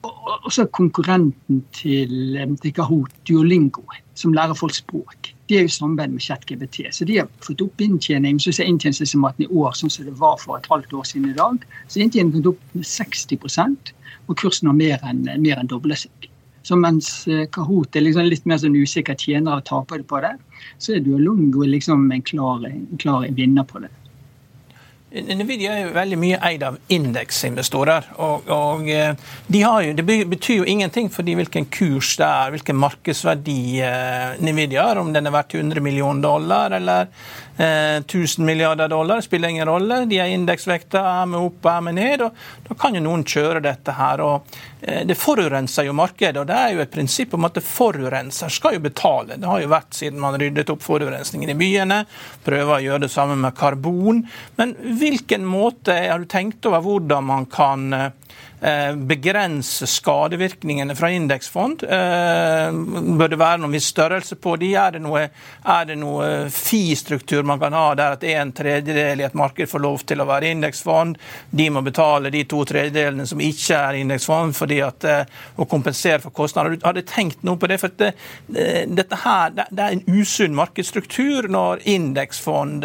og 0.03 0.53
så 0.53 0.67
konkurrenten 0.67 1.65
til, 1.73 2.39
til 2.63 2.73
Kahoot, 2.73 3.11
Duolingo, 3.29 3.83
som 4.15 4.33
lærer 4.33 4.55
folk 4.55 4.75
språk. 4.75 5.35
De 5.49 5.57
er 5.57 5.63
jo 5.63 5.69
samarbeid 5.69 6.13
med 6.13 6.21
ChatGBT, 6.21 6.93
så 6.93 7.05
de 7.05 7.19
har 7.19 7.29
fått 7.41 7.63
opp 7.65 7.81
inntjening. 7.81 8.41
Så 8.41 8.53
ser 8.53 8.69
inntjeningsestimaten 8.69 9.47
i 9.47 9.49
år 9.49 9.73
sånn 9.73 9.91
som 9.91 10.05
det 10.05 10.19
var 10.21 10.37
for 10.43 10.59
et 10.59 10.69
halvt 10.69 10.93
år 10.93 11.07
siden 11.09 11.31
i 11.31 11.39
dag. 11.39 11.63
Så 11.89 12.03
inntjeningen 12.05 12.37
har 12.37 12.51
gått 12.51 12.59
opp 12.59 12.75
med 12.77 12.85
60% 12.85 13.95
og 14.29 14.37
kursen 14.37 14.69
har 14.69 14.77
mer 14.77 15.05
enn, 15.09 15.25
mer 15.41 15.61
enn 15.61 15.71
doblet 15.71 16.05
seg. 16.05 16.28
Så 16.69 16.77
mens 16.77 17.09
eh, 17.29 17.47
Kahoot 17.53 17.97
er 17.97 18.05
liksom 18.05 18.27
litt 18.29 18.45
mer 18.49 18.61
sånn 18.61 18.77
usikker 18.77 19.17
tjener 19.17 19.57
og 19.57 19.65
taper 19.69 20.05
på 20.05 20.21
det, 20.21 20.35
så 20.77 20.99
er 20.99 21.07
Duolongo 21.07 21.65
liksom 21.65 22.11
en 22.13 22.25
klar, 22.27 22.67
en 22.69 23.01
klar 23.01 23.25
vinner 23.39 23.65
på 23.65 23.81
det. 23.87 23.93
Nvidia 25.09 25.73
er 25.73 25.87
jo 25.87 25.93
veldig 25.95 26.17
mye 26.21 26.39
eid 26.45 26.63
av 26.67 26.75
indeksinvestorer. 26.93 28.11
og, 28.21 28.51
og 28.53 28.91
eh, 28.93 29.15
de 29.49 29.63
jo, 29.63 29.95
Det 29.97 30.05
betyr 30.05 30.59
jo 30.59 30.67
ingenting 30.69 31.09
for 31.09 31.25
hvilken 31.25 31.71
kurs 31.73 32.11
det 32.21 32.27
er, 32.29 32.53
hvilken 32.53 32.77
markedsverdi 32.77 33.81
eh, 33.81 34.37
Nvidia 34.45 34.85
har, 34.91 35.01
om 35.01 35.15
den 35.15 35.27
er 35.27 35.33
verdt 35.33 35.57
100 35.57 35.81
millioner 35.81 36.21
dollar 36.21 36.77
eller 36.77 37.09
1000 37.59 38.43
eh, 38.43 38.47
milliarder 38.47 38.89
dollar, 38.89 39.17
Det 39.17 39.23
spiller 39.23 39.49
ingen 39.49 39.69
rolle. 39.69 40.05
De 40.05 40.19
er 40.19 40.27
indeksvekta, 40.27 41.01
er 41.23 41.27
med 41.27 41.41
opp, 41.41 41.67
er 41.67 41.81
med 41.81 41.95
ned. 41.95 42.23
og 42.23 42.35
Da 42.69 42.75
kan 42.79 42.95
jo 42.95 43.03
noen 43.03 43.25
kjøre 43.25 43.63
dette 43.63 43.93
her. 43.93 44.21
og 44.21 44.47
eh, 44.81 45.05
Det 45.07 45.17
forurenser 45.19 45.89
jo 45.89 45.93
markedet. 45.93 46.37
og 46.37 46.47
Det 46.47 46.55
er 46.55 46.75
jo 46.75 46.81
et 46.81 46.91
prinsipp 46.91 47.35
om 47.35 47.45
at 47.45 47.55
det 47.59 47.65
forurenser 47.67 48.49
skal 48.49 48.79
jo 48.79 48.85
betale. 48.87 49.37
Det 49.37 49.49
har 49.51 49.61
jo 49.61 49.73
vært 49.75 49.99
siden 49.99 50.21
man 50.21 50.39
ryddet 50.39 50.71
opp 50.71 50.83
forurensningen 50.83 51.51
i 51.51 51.59
byene. 51.59 52.05
Prøver 52.45 52.77
å 52.77 52.85
gjøre 52.85 53.07
det 53.07 53.11
samme 53.11 53.35
med 53.37 53.57
karbon. 53.59 54.23
Men 54.57 54.77
hvilken 54.79 55.45
måte 55.45 55.99
har 55.99 56.19
du 56.19 56.31
tenkt 56.31 56.67
over 56.67 56.85
hvordan 56.87 57.27
man 57.27 57.47
kan 57.51 57.93
eh, 57.93 58.11
begrense 58.97 59.87
skadevirkningene 59.87 60.97
fra 60.97 61.11
indeksfond? 61.11 61.83
Eh, 61.83 62.73
bør 63.19 63.31
det 63.31 63.39
være 63.39 63.61
noen 63.63 63.75
viss 63.77 63.91
størrelse 63.93 64.39
på 64.43 64.57
de? 64.59 64.73
Er 64.75 64.97
det 64.97 65.03
noe, 65.05 65.29
noe 65.99 66.29
FI-struktur 66.51 67.47
man 67.47 67.61
kan 67.63 67.77
ha 67.77 67.95
der 67.99 68.17
at 68.17 68.27
en 68.27 68.53
tredjedel 68.53 69.23
i 69.23 69.27
et 69.29 69.37
marked 69.39 69.71
får 69.71 69.85
lov 69.85 70.03
til 70.09 70.23
å 70.23 70.29
være 70.29 70.51
indeksfond? 70.51 71.19
De 71.51 71.69
må 71.71 71.83
betale 71.87 72.33
de 72.35 72.43
to 72.51 72.65
tredjedelene 72.67 73.27
som 73.31 73.43
ikke 73.43 73.79
er 73.79 74.01
indeksfond, 74.01 74.57
fordi 74.59 74.81
eh, 74.83 75.23
å 75.57 75.69
kompensere 75.71 76.23
for 76.25 76.35
kostnader. 76.35 76.79
Har 76.83 76.99
du 76.99 77.03
tenkt 77.07 77.47
noe 77.47 77.61
på 77.61 77.71
det? 77.71 77.79
For 77.79 77.95
det, 77.99 78.13
dette 78.91 79.23
her, 79.23 79.55
det 79.55 79.85
er 79.85 79.95
en 79.95 80.19
usunn 80.19 80.57
markedsstruktur 80.59 81.47
når 81.53 81.85
indeksfond 81.89 82.85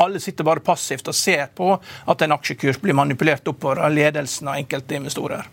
Alle 0.00 0.20
sitter 0.22 0.46
bare 0.46 0.62
passivt 0.64 1.08
og 1.10 1.16
ser 1.16 1.46
på 1.54 1.70
at 2.10 2.22
en 2.24 2.34
aksjekurs 2.34 2.80
blir 2.82 2.96
manipulert 2.96 3.46
oppover 3.48 3.82
av 3.84 3.94
ledelsen 3.94 4.50
av 4.50 4.58
enkelte 4.58 4.96
investorer? 5.04 5.46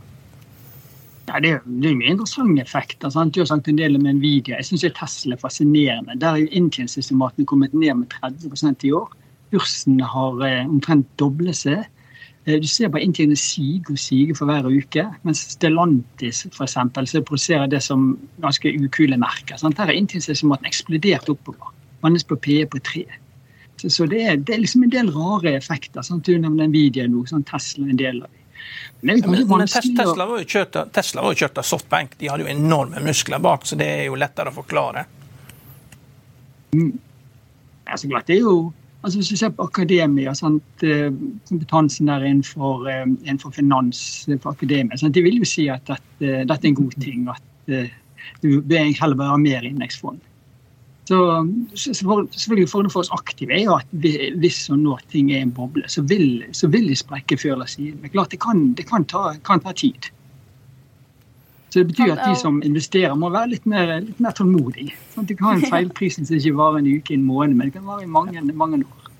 Ja, 1.30 1.40
det, 1.40 1.52
er, 1.54 1.64
det 1.64 1.94
mye 1.96 2.12
interessante 2.12 2.64
effekter. 2.64 3.12
Sant? 3.14 3.36
Du 3.36 3.42
har 3.44 3.48
sagt 3.52 3.70
en 3.72 3.80
del 3.80 3.96
om 3.96 4.08
Nvidia. 4.08 4.58
Jeg 4.58 4.68
syns 4.68 4.84
Tesla 4.98 5.38
er 5.38 5.42
fascinerende. 5.42 6.18
Der 6.20 6.36
er 6.36 6.52
inntjeningssystematene 6.52 7.48
kommet 7.48 7.74
ned 7.74 7.94
med 8.02 8.10
30 8.12 8.88
i 8.90 8.92
år. 8.98 9.12
Børsen 9.52 10.00
har 10.00 10.44
eh, 10.48 10.66
omtrent 10.68 11.08
doblet 11.20 11.56
seg. 11.56 11.86
Eh, 12.48 12.58
du 12.60 12.68
ser 12.68 12.92
bare 12.92 13.04
inntjeningen 13.06 13.40
sige 13.40 13.84
og 13.90 14.00
sige 14.00 14.36
for 14.36 14.50
hver 14.50 14.68
uke. 14.68 15.06
Mens 15.24 15.46
Stellantis 15.56 16.48
for 16.52 16.66
eksempel, 16.66 17.08
så 17.08 17.22
produserer 17.22 17.68
det 17.72 17.84
som 17.84 18.18
ganske 18.42 18.74
ukule 18.82 19.18
merker. 19.18 19.60
Sant? 19.62 19.78
Der 19.78 19.92
er 19.92 20.00
inntjeningsestimatene 20.02 20.72
eksplodert 20.72 21.30
oppover. 21.30 21.72
Man 22.04 22.16
er 22.16 22.28
på 22.28 22.36
PE 22.36 22.66
på 22.66 22.80
tre. 22.80 23.06
Så, 23.78 23.90
så 23.90 24.06
det, 24.06 24.22
er, 24.22 24.36
det, 24.36 24.56
er, 24.56 24.60
liksom 24.60 24.84
en 24.84 24.92
del 24.94 25.12
rare 25.16 25.56
effekter. 25.56 26.02
Sant? 26.02 26.26
Du 26.26 26.38
nevner 26.38 26.68
Nvidia 26.68 27.08
nå, 27.08 27.24
sånn 27.30 27.48
Tesla 27.48 27.88
en 27.88 28.00
del 28.00 28.24
av 28.24 28.28
dem. 28.28 28.41
Men, 29.02 29.22
men 29.26 29.68
Tesla, 29.68 30.26
var 30.30 30.44
kjørt, 30.46 30.78
Tesla 30.94 31.24
var 31.26 31.34
jo 31.34 31.42
kjørt 31.42 31.58
av 31.58 31.66
softbank. 31.66 32.14
De 32.20 32.30
hadde 32.30 32.46
jo 32.46 32.52
enorme 32.52 33.02
muskler 33.02 33.42
bak, 33.42 33.66
så 33.66 33.78
det 33.80 33.88
er 33.88 34.04
jo 34.10 34.20
lettere 34.20 34.54
å 34.54 34.58
forklare. 34.60 35.08
Mm. 36.76 36.94
Altså, 37.90 38.08
det 38.28 38.38
er 38.38 38.46
jo 38.46 38.72
altså 39.02 39.18
Hvis 39.18 39.32
du 39.34 39.38
ser 39.40 39.50
på 39.58 39.66
akademia, 39.66 40.34
sant? 40.38 40.84
Eh, 40.86 41.10
kompetansen 41.50 42.06
der 42.06 42.22
innenfor, 42.22 42.86
eh, 42.90 43.08
innenfor 43.26 43.50
finans 43.56 44.28
for 44.44 44.52
akademia, 44.52 44.98
sant? 44.98 45.16
de 45.16 45.24
vil 45.26 45.40
jo 45.42 45.48
si 45.50 45.66
at 45.74 45.88
dette, 45.90 46.44
dette 46.46 46.68
er 46.68 46.70
en 46.70 46.78
god 46.78 46.98
ting. 47.02 47.24
At 47.34 47.74
eh, 47.74 47.90
du 48.44 48.62
bør 48.62 48.92
heller 49.02 49.18
være 49.18 49.40
mer 49.42 49.66
indeksfond. 49.66 50.22
Så, 51.12 51.20
selvfølgelig 51.76 52.70
Fordelen 52.72 52.92
for 52.94 53.04
oss 53.04 53.10
aktive 53.12 53.52
er 53.52 53.66
jo 53.66 53.74
at 53.76 53.90
hvis 54.40 54.62
og 54.72 54.78
når 54.80 55.02
ting 55.12 55.34
er 55.36 55.42
en 55.44 55.52
boble, 55.52 55.84
så 55.92 56.06
vil, 56.08 56.46
så 56.56 56.70
vil 56.72 56.88
de 56.88 56.96
sprekke 56.96 57.36
før 57.42 57.58
eller 57.58 57.68
siden. 57.68 57.98
Men 58.00 58.14
klart, 58.14 58.32
det 58.32 58.40
kan, 58.40 58.70
det 58.78 58.86
kan, 58.88 59.04
ta, 59.04 59.34
kan 59.44 59.60
ta, 59.60 59.74
tid. 59.76 60.08
Så 61.68 61.82
det 61.82 61.90
betyr 61.90 62.14
at 62.14 62.24
de 62.30 62.40
som 62.40 62.62
investerer, 62.64 63.12
må 63.16 63.28
være 63.34 63.52
litt 63.58 63.68
mer, 63.68 63.92
litt 64.06 64.24
mer 64.24 64.38
tålmodige. 64.40 64.96
Sånn 65.12 65.28
at 65.28 65.34
de 65.34 65.38
kan 65.40 65.50
ha 65.50 65.58
en 65.58 65.72
feilpris 65.76 66.16
som 66.20 66.32
ikke 66.38 66.56
varer 66.62 66.80
en 66.80 66.90
uke, 66.94 67.18
en 67.18 67.28
måned, 67.28 67.60
men 67.60 67.68
det 67.68 67.76
kan 67.76 67.92
vare 67.92 68.08
i 68.08 68.12
mange, 68.12 68.46
mange 68.56 68.84
år. 68.86 69.12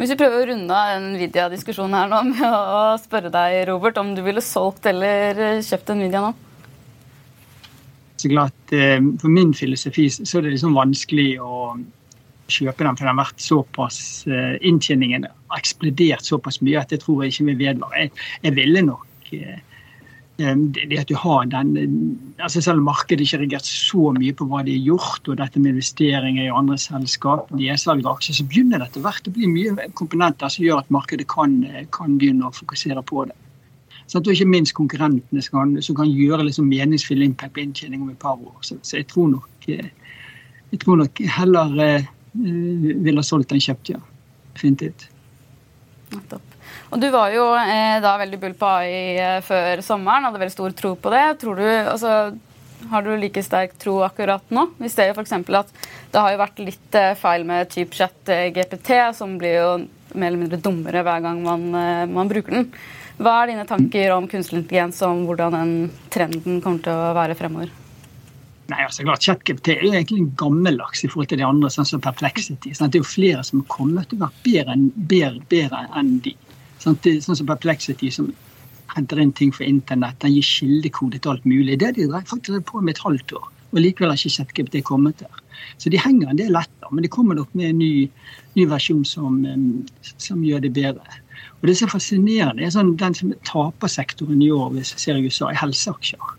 Hvis 0.00 0.14
vi 0.14 0.18
prøver 0.24 0.40
å 0.40 0.48
runde 0.54 0.80
av 0.80 0.96
Nvidia-diskusjonen 1.10 1.98
her 2.00 2.08
nå 2.10 2.24
med 2.32 2.56
å 2.56 2.80
spørre 3.04 3.28
deg, 3.36 3.60
Robert, 3.68 4.00
om 4.00 4.16
du 4.16 4.24
ville 4.24 4.42
solgt 4.42 4.88
eller 4.88 5.60
kjøpt 5.60 5.92
Nvidia 5.92 6.24
nå? 6.24 6.32
Så 8.24 8.30
klart, 8.32 8.72
For 9.20 9.28
min 9.28 9.50
filosofi 9.52 10.06
så 10.08 10.38
er 10.38 10.46
det 10.46 10.54
liksom 10.54 10.78
vanskelig 10.78 11.34
å 11.44 11.74
kjøpe 12.48 12.86
den, 12.86 12.96
for 12.96 13.04
den 13.04 13.10
har 13.10 13.18
vært 13.18 13.42
såpass 13.44 13.98
Inntjeningen 14.64 15.26
har 15.28 15.60
eksplodert 15.60 16.24
såpass 16.24 16.62
mye 16.64 16.80
at 16.80 16.94
jeg 16.94 17.02
tror 17.04 17.20
jeg 17.24 17.34
ikke 17.34 17.46
vil 17.50 17.58
vedvare. 17.60 18.06
Jeg, 18.06 18.14
jeg 18.46 18.56
ville 18.56 18.84
nok 18.88 19.04
det 20.36 20.98
at 20.98 21.06
du 21.06 21.14
har 21.14 21.44
den 21.46 21.76
altså 22.42 22.60
Selv 22.64 22.82
om 22.82 22.88
markedet 22.88 23.22
ikke 23.22 23.36
har 23.36 23.44
reagert 23.44 23.68
så 23.68 24.10
mye 24.16 24.34
på 24.34 24.48
hva 24.50 24.64
de 24.66 24.74
har 24.74 24.88
gjort, 24.88 25.28
og 25.28 25.38
dette 25.38 25.60
med 25.60 25.76
investeringer 25.76 26.48
i 26.48 26.50
andre 26.50 26.78
selskap, 26.80 27.52
nedsalg 27.54 28.02
av 28.02 28.16
aksjer, 28.16 28.40
så 28.40 28.48
begynner 28.48 28.82
det 28.82 28.88
etter 28.88 29.04
hvert 29.04 29.30
å 29.30 29.34
bli 29.36 29.50
mye 29.52 29.88
komponenter 29.94 30.50
som 30.50 30.66
gjør 30.66 30.82
at 30.82 30.90
markedet 30.94 31.28
kan, 31.30 31.60
kan 31.94 32.18
begynne 32.18 32.48
å 32.48 32.56
fokusere 32.56 33.04
på 33.06 33.28
det. 33.30 33.38
Sånn, 34.06 34.22
og 34.22 34.32
ikke 34.34 34.48
minst 34.50 34.74
konkurrentene 34.76 35.42
som 35.44 35.58
kan, 35.58 35.76
som 35.82 35.96
kan 35.98 36.10
gjøre 36.10 36.46
liksom 36.48 36.68
meningsfull 36.68 37.24
impact 37.24 37.54
på 37.56 37.62
inntjening 37.64 38.02
om 38.04 38.10
et 38.12 38.20
par 38.20 38.36
år. 38.36 38.56
Så, 38.66 38.76
så 38.84 38.98
jeg, 39.00 39.08
tror 39.10 39.30
nok, 39.32 39.68
jeg 39.68 40.80
tror 40.82 41.00
nok 41.00 41.22
heller 41.38 41.78
eh, 41.82 42.10
ville 42.34 43.20
ha 43.20 43.26
solgt 43.26 43.54
enn 43.54 43.64
kjøpt, 43.64 43.94
ja. 43.94 44.02
Definitivt. 44.54 45.08
Nettopp. 46.12 46.50
Og 46.94 47.00
Du 47.02 47.08
var 47.10 47.32
jo 47.34 47.46
eh, 47.58 47.98
da 48.04 48.16
veldig 48.20 48.40
bull 48.42 48.56
på 48.58 48.70
AI 48.70 48.98
eh, 49.18 49.38
før 49.44 49.82
sommeren, 49.82 50.28
hadde 50.28 50.42
veldig 50.42 50.54
stor 50.54 50.74
tro 50.78 50.92
på 51.00 51.10
det. 51.14 51.24
Tror 51.40 51.58
du, 51.58 51.64
altså, 51.66 52.12
har 52.90 53.02
du 53.02 53.10
like 53.16 53.42
sterk 53.42 53.76
tro 53.80 53.98
akkurat 54.04 54.44
nå? 54.54 54.66
Vi 54.78 54.90
ser 54.92 55.10
jo 55.10 55.16
f.eks. 55.16 55.32
at 55.32 55.72
det 56.12 56.22
har 56.22 56.34
jo 56.34 56.42
vært 56.42 56.62
litt 56.62 56.98
eh, 56.98 57.14
feil 57.18 57.46
med 57.48 57.70
typechat 57.72 58.32
eh, 58.32 58.50
GPT, 58.54 58.90
som 59.16 59.38
blir 59.40 59.56
jo 59.58 59.70
mer 60.14 60.30
eller 60.30 60.42
mindre 60.44 60.60
dummere 60.62 61.02
hver 61.06 61.24
gang 61.24 61.40
man, 61.44 61.64
eh, 61.78 62.04
man 62.10 62.30
bruker 62.30 62.60
den. 62.60 62.68
Hva 63.14 63.34
er 63.40 63.52
dine 63.52 63.64
tanker 63.68 64.10
om 64.16 64.26
kunstig 64.30 64.58
intelligens 64.58 65.00
og 65.04 65.12
om 65.12 65.24
hvordan 65.28 65.54
den 65.54 65.74
trenden 66.10 66.60
kommer 66.64 66.82
til 66.82 66.98
å 66.98 67.14
være 67.14 67.36
fremover? 67.38 67.70
Nei, 68.72 68.80
altså 68.80 69.04
klart, 69.04 69.22
ChatGPT 69.22 69.74
er 69.74 69.82
jo 69.84 69.92
egentlig 69.92 70.22
en 70.22 70.32
gammeldags 70.40 71.04
i 71.04 71.10
forhold 71.12 71.28
til 71.30 71.42
de 71.42 71.46
andre, 71.46 71.68
sånn 71.70 71.86
som 71.86 72.00
Perplexity. 72.02 72.72
Sant? 72.72 72.94
Det 72.94 72.98
er 72.98 73.04
jo 73.04 73.10
flere 73.10 73.44
som 73.44 73.60
har 73.60 73.68
kommet 73.74 74.14
å 74.16 74.20
være 74.22 74.40
bedre 74.46 74.76
bedre, 75.12 75.44
bedre 75.52 75.82
enn 76.00 76.16
de. 76.24 76.32
Sånn, 76.80 76.96
sånn 76.96 77.38
som 77.38 77.50
Perplexity, 77.50 78.10
som 78.14 78.32
henter 78.94 79.20
inn 79.20 79.34
ting 79.36 79.52
fra 79.54 79.68
internett, 79.68 80.16
den 80.24 80.34
gir 80.34 80.48
kildekode 80.48 81.20
til 81.20 81.34
alt 81.34 81.46
mulig. 81.48 81.76
Det 81.82 81.92
de 81.98 82.08
faktisk 82.30 82.66
på 82.70 82.80
med 82.80 82.96
et 82.96 83.04
halvt 83.04 83.36
år, 83.36 83.50
og 83.74 83.82
likevel 83.82 84.12
har 84.12 84.20
ikke 84.20 84.36
ChatGPT 84.36 84.84
kommet 84.86 85.18
der. 85.18 85.42
Så 85.82 85.90
de 85.90 85.98
henger 85.98 86.30
en 86.30 86.38
del 86.38 86.54
etter, 86.58 86.90
men 86.92 87.02
de 87.04 87.10
kommer 87.10 87.34
nok 87.38 87.50
med 87.58 87.72
en 87.72 87.82
ny, 87.82 88.06
ny 88.54 88.66
versjon 88.70 89.04
som, 89.08 89.40
som, 90.16 90.44
gjør 90.46 90.62
det 90.64 90.72
bedre. 90.76 91.18
Og 91.60 91.68
Det 91.68 91.76
som 91.78 91.88
er 91.88 91.94
fascinerende, 91.96 92.62
er 92.62 92.74
sånn, 92.74 92.94
den 93.00 93.16
som 93.18 93.34
taper 93.48 93.90
sektoren 93.90 94.42
i 94.44 94.52
år, 94.54 94.70
hvis 94.76 94.94
jeg 94.94 95.04
ser 95.04 95.18
i 95.18 95.26
USA, 95.26 95.50
er 95.50 95.58
helseaksjer. 95.58 96.30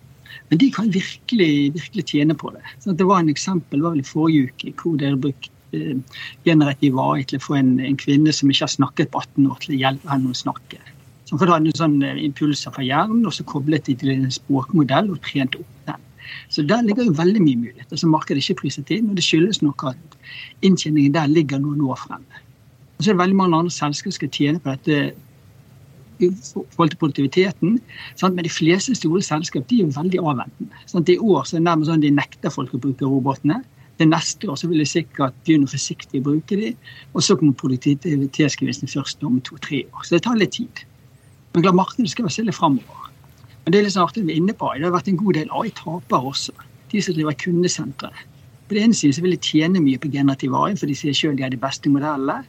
Men 0.50 0.62
de 0.62 0.70
kan 0.72 0.92
virkelig, 0.94 1.52
virkelig 1.76 2.06
tjene 2.14 2.38
på 2.38 2.54
det. 2.54 2.64
Så 2.80 2.94
det 2.94 3.08
var 3.10 3.20
en 3.20 3.34
eksempel 3.34 3.82
var 3.82 3.96
vel 3.96 4.04
i 4.04 4.08
forrige 4.08 4.52
uke 4.52 4.74
hvor 4.80 4.98
dere 5.02 5.20
brukte 5.20 5.52
generativ 6.46 7.00
AI 7.02 7.26
til 7.28 7.42
å 7.42 7.44
få 7.44 7.58
en, 7.60 7.74
en, 7.84 7.98
kvinne 8.00 8.32
som 8.34 8.52
ikke 8.52 8.68
har 8.68 8.76
snakket 8.76 9.12
på 9.12 9.24
18 9.24 9.50
år, 9.50 9.58
til 9.64 9.76
å 9.76 9.80
hjelpe 9.82 10.12
henne 10.12 10.32
å 10.32 10.38
snakke. 10.38 10.80
Så 11.26 11.40
hun 11.42 11.50
hadde 11.50 11.74
sånne 11.76 12.14
impulser 12.22 12.74
fra 12.76 12.86
hjernen, 12.86 13.26
og 13.26 13.34
så 13.34 13.44
koblet 13.50 13.90
de 13.90 13.98
til 13.98 14.14
en 14.14 14.30
språkmodell 14.32 15.10
og 15.12 15.24
trente 15.26 15.60
opp 15.64 15.90
den. 15.90 16.05
Så 16.50 16.66
der 16.68 16.82
ligger 16.86 17.06
jo 17.08 17.16
veldig 17.18 17.44
mye 17.44 17.62
muligheter 17.62 18.00
som 18.00 18.14
markedet 18.14 18.44
ikke 18.44 18.62
priset 18.64 18.92
inn. 18.94 19.10
Og 19.12 19.20
det 19.20 19.26
skyldes 19.26 19.62
nok 19.66 19.88
at 19.92 20.18
inntjeningen 20.66 21.14
der 21.16 21.32
ligger 21.32 21.62
noen 21.62 21.82
år 21.86 22.00
fremme. 22.02 22.44
Og 22.98 23.04
så 23.04 23.12
er 23.12 23.16
det 23.16 23.24
veldig 23.24 23.40
mange 23.42 23.58
andre 23.58 23.72
selskaper 23.76 24.14
som 24.14 24.20
skal 24.20 24.34
tjene 24.36 24.62
på 24.64 24.76
dette 24.76 25.00
i 26.24 26.30
forhold 26.76 26.90
til 26.90 27.00
produktiviteten. 27.02 27.80
Sant? 28.16 28.36
Men 28.36 28.48
de 28.48 28.52
fleste 28.52 28.96
store 28.96 29.22
selskap 29.26 29.68
de 29.70 29.82
er 29.82 29.88
jo 29.88 29.94
veldig 30.00 30.22
avventende. 30.24 30.84
Sant? 30.88 31.10
I 31.10 31.18
år 31.20 31.44
så 31.44 31.58
er 31.58 31.60
det 31.60 31.68
nærmest 31.70 31.92
sånn 31.92 32.04
de 32.04 32.14
nekter 32.16 32.54
folk 32.54 32.76
å 32.76 32.82
bruke 32.86 33.10
robotene. 33.10 33.62
Det 34.00 34.08
neste 34.08 34.50
år 34.52 34.60
så 34.60 34.68
vil 34.68 34.84
de 34.84 34.88
sikkert 34.88 35.36
begynne 35.48 35.72
forsiktig 35.72 36.20
å 36.20 36.26
bruke 36.26 36.58
de, 36.60 36.74
og 37.14 37.24
så 37.24 37.38
kommer 37.40 37.56
produktivitetsgevinsten 37.62 38.92
først 38.92 39.24
om 39.24 39.40
to-tre 39.48 39.86
år. 39.88 40.04
Så 40.04 40.18
det 40.18 40.26
tar 40.26 40.40
litt 40.40 40.56
tid. 40.58 40.84
Men 41.54 41.64
klart 41.64 41.80
markedet 41.80 42.12
skal 42.12 42.28
være 42.28 42.36
stille 42.36 42.56
framover. 42.56 43.06
Men 43.66 43.74
det 43.74 43.80
er 43.80 43.88
litt 43.88 43.96
sånn 43.96 44.06
artig 44.06 44.22
vi 44.28 44.36
er 44.36 44.42
inne 44.44 44.54
på. 44.54 44.70
Det 44.78 44.86
har 44.86 44.94
vært 44.94 45.10
en 45.10 45.18
god 45.18 45.38
del 45.40 45.50
AI-tapere 45.50 46.32
også. 46.32 46.54
De 46.92 47.02
som 47.02 47.16
driver 47.18 47.38
kundesentre. 47.42 48.12
På 48.70 48.78
den 48.78 48.88
ene 48.88 48.98
siden 48.98 49.18
så 49.18 49.24
vil 49.26 49.34
de 49.34 49.42
tjene 49.42 49.82
mye 49.82 50.02
på 50.02 50.12
generativ 50.14 50.54
AI, 50.58 50.76
for 50.78 50.90
de 50.90 50.98
sier 50.98 51.18
selv 51.18 51.40
de 51.40 51.46
er 51.48 51.54
de 51.54 51.62
beste 51.62 51.90
modellene. 51.90 52.46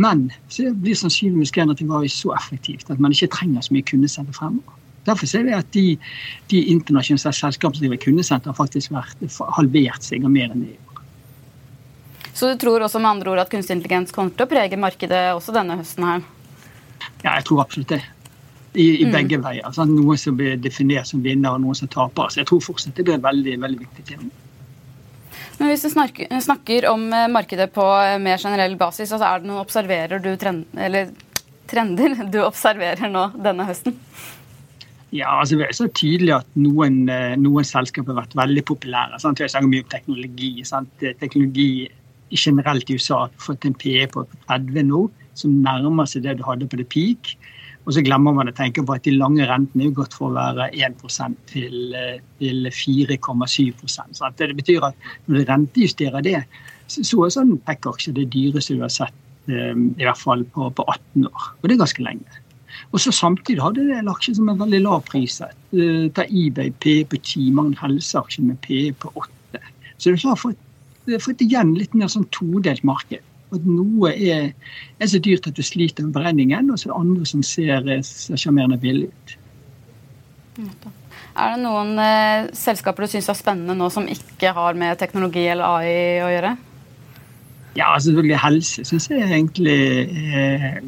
Men 0.00 0.28
så 0.52 0.70
blir 0.72 0.96
sannsynligvis 0.96 1.52
generativ 1.52 1.92
AI 1.92 2.08
så 2.12 2.32
effektivt 2.36 2.88
at 2.92 3.00
man 3.02 3.12
ikke 3.12 3.30
trenger 3.36 3.64
så 3.64 3.76
mye 3.76 3.86
kundesenter 3.88 4.36
fremover. 4.36 4.76
Derfor 5.08 5.28
ser 5.28 5.44
vi 5.46 5.54
at 5.56 5.68
de, 5.72 5.86
de 6.52 6.64
internasjonale 6.72 7.36
selskapene 7.36 7.78
som 7.78 7.84
driver 7.84 8.02
kundesenter, 8.02 8.52
har 8.52 8.58
faktisk 8.58 8.92
vært 8.92 9.40
halvert 9.56 10.04
seg 10.04 10.24
og 10.24 10.32
mer 10.32 10.52
enn 10.52 10.64
det 10.64 10.74
i 10.74 10.80
år. 10.80 11.04
Så 12.32 12.52
du 12.52 12.60
tror 12.60 12.84
også 12.84 13.00
med 13.02 13.10
andre 13.16 13.32
ord 13.32 13.42
at 13.42 13.52
kunstig 13.52 13.76
intelligens 13.76 14.12
kommer 14.14 14.32
til 14.36 14.46
å 14.46 14.50
prege 14.50 14.80
markedet 14.80 15.22
også 15.34 15.54
denne 15.56 15.78
høsten 15.80 16.06
her? 16.06 16.26
Ja, 17.24 17.32
jeg 17.32 17.48
tror 17.48 17.64
absolutt 17.64 17.96
det. 17.96 18.02
I, 18.74 19.00
i 19.00 19.06
mm. 19.06 19.14
begge 19.14 19.38
veier. 19.42 19.70
Sant? 19.72 19.94
noen 19.94 20.20
som 20.20 20.36
blir 20.36 20.58
definert 20.60 21.08
som 21.08 21.22
vinner, 21.24 21.54
og 21.54 21.62
noen 21.64 21.78
som 21.78 21.88
taper. 21.90 22.28
Så 22.32 22.42
jeg 22.42 22.50
tror 22.50 22.60
fortsatt 22.62 22.98
det 22.98 23.06
blir 23.06 23.16
et 23.16 23.24
veldig, 23.24 23.56
veldig 23.64 23.80
viktig 23.86 24.04
tema. 24.10 24.28
Men 25.58 25.72
hvis 25.72 25.82
du 25.82 25.90
snakker, 25.90 26.30
snakker, 26.42 26.86
om 26.90 27.08
eh, 27.12 27.26
markedet 27.32 27.70
på 27.74 27.84
eh, 27.98 28.18
mer 28.22 28.38
generell 28.38 28.76
basis, 28.78 29.10
altså 29.10 29.26
er 29.26 29.42
det 29.42 29.50
noen 29.50 29.64
observerer 29.64 30.22
du 30.22 30.30
trend, 30.38 30.66
trender 31.70 32.18
du 32.34 32.42
observerer 32.44 33.10
nå 33.10 33.30
denne 33.42 33.66
høsten? 33.66 33.96
Ja, 35.10 35.38
altså 35.40 35.56
Det 35.56 35.66
er 35.70 35.76
så 35.76 35.88
tydelig 35.88 36.34
at 36.36 36.48
noen, 36.60 37.06
eh, 37.10 37.34
noen 37.40 37.66
selskaper 37.66 38.12
har 38.12 38.22
vært 38.22 38.38
veldig 38.38 38.64
populære. 38.70 39.18
Sant? 39.22 39.40
Jeg 39.40 39.50
snakker 39.50 39.72
mye 39.72 39.86
om 39.86 39.92
teknologi. 39.96 40.52
Sant? 40.68 41.06
Teknologi 41.18 41.88
generelt 42.36 42.90
i 42.90 42.98
USA 42.98 43.24
har 43.24 43.32
fått 43.40 43.64
en 43.64 43.74
PE 43.74 44.04
på 44.12 44.26
30 44.46 44.84
nå, 44.90 45.06
som 45.38 45.62
nærmer 45.64 46.06
seg 46.10 46.26
det 46.26 46.36
du 46.38 46.44
hadde 46.46 46.68
på 46.68 46.78
det 46.78 46.86
peak. 46.92 47.34
Og 47.88 47.94
så 47.96 48.02
glemmer 48.04 48.34
man 48.36 48.50
å 48.50 48.52
tenke 48.52 48.82
på 48.84 48.92
at 48.92 49.06
de 49.08 49.14
lange 49.16 49.46
rentene 49.48 49.86
er 49.86 49.94
gått 49.96 50.12
fra 50.12 50.26
å 50.28 50.34
være 50.36 50.66
1 50.76 50.98
til, 51.48 51.94
eh, 51.96 52.18
til 52.38 52.68
4,7 52.68 53.72
Så 53.88 54.28
Det 54.36 54.56
betyr 54.56 54.84
at 54.84 54.94
når 55.26 55.38
du 55.38 55.44
rentejusterer 55.48 56.22
det, 56.22 56.44
så 56.86 57.24
er 57.24 57.32
sånn 57.32 57.56
PEC-aksje 57.64 58.12
det 58.12 58.28
dyreste 58.28 58.76
du 58.76 58.82
har 58.84 58.92
sett 58.92 59.14
eh, 59.48 59.72
i 59.72 60.04
hvert 60.04 60.20
fall 60.20 60.44
på, 60.44 60.68
på 60.68 60.84
18 60.84 61.24
år. 61.32 61.48
Og 61.62 61.64
det 61.64 61.76
er 61.78 61.84
ganske 61.84 62.04
lenge. 62.04 62.44
Og 62.92 63.00
så 63.00 63.10
Samtidig 63.10 63.64
hadde 63.64 63.86
det 63.88 63.96
en 63.96 64.12
aksje 64.12 64.36
som 64.36 64.50
er 64.52 64.60
veldig 64.60 64.82
lav 64.84 65.02
priset. 65.08 65.56
Eh, 65.72 66.12
ta 66.12 66.28
eBay 66.28 66.70
P 66.70 67.04
på 67.08 67.16
10, 67.16 67.50
mange 67.56 67.80
helseaksjer 67.80 68.44
med 68.44 68.60
P 68.60 68.92
på 69.00 69.12
8. 69.16 69.62
Så 69.96 70.12
du 70.12 70.28
har 70.28 70.36
fått, 70.36 70.60
fått 71.24 71.40
igjen 71.40 71.72
litt 71.74 71.96
mer 71.96 72.12
sånn 72.12 72.28
todelt 72.36 72.84
marked. 72.84 73.24
At 73.54 73.64
noe 73.64 74.12
er, 74.12 74.50
er, 74.98 75.08
så 75.08 75.20
dyrt 75.24 75.48
at 75.48 75.56
du 75.56 75.64
sliter 75.64 76.04
med 76.04 76.16
beregningen, 76.16 76.70
og 76.70 76.78
så 76.78 76.88
er 76.88 76.92
det 76.92 77.00
andre 77.00 77.28
som 77.30 77.44
ser 77.46 77.86
sjarmerende 78.36 78.80
billig 78.82 79.08
ut. 79.08 79.36
Er 81.38 81.54
det 81.54 81.62
noen 81.62 81.94
eh, 82.02 82.48
selskaper 82.56 83.06
du 83.06 83.12
syns 83.12 83.30
er 83.30 83.38
spennende 83.38 83.76
nå 83.78 83.88
som 83.94 84.08
ikke 84.10 84.50
har 84.56 84.78
med 84.78 84.98
teknologi 84.98 85.46
eller 85.46 85.78
AI 85.78 85.98
å 86.24 86.32
gjøre? 86.32 86.54
Ja, 87.78 87.92
selvfølgelig 87.94 88.40
helse 88.42 88.84
syns 88.88 89.06
jeg 89.12 89.22
egentlig 89.22 89.78
eh, 90.34 90.80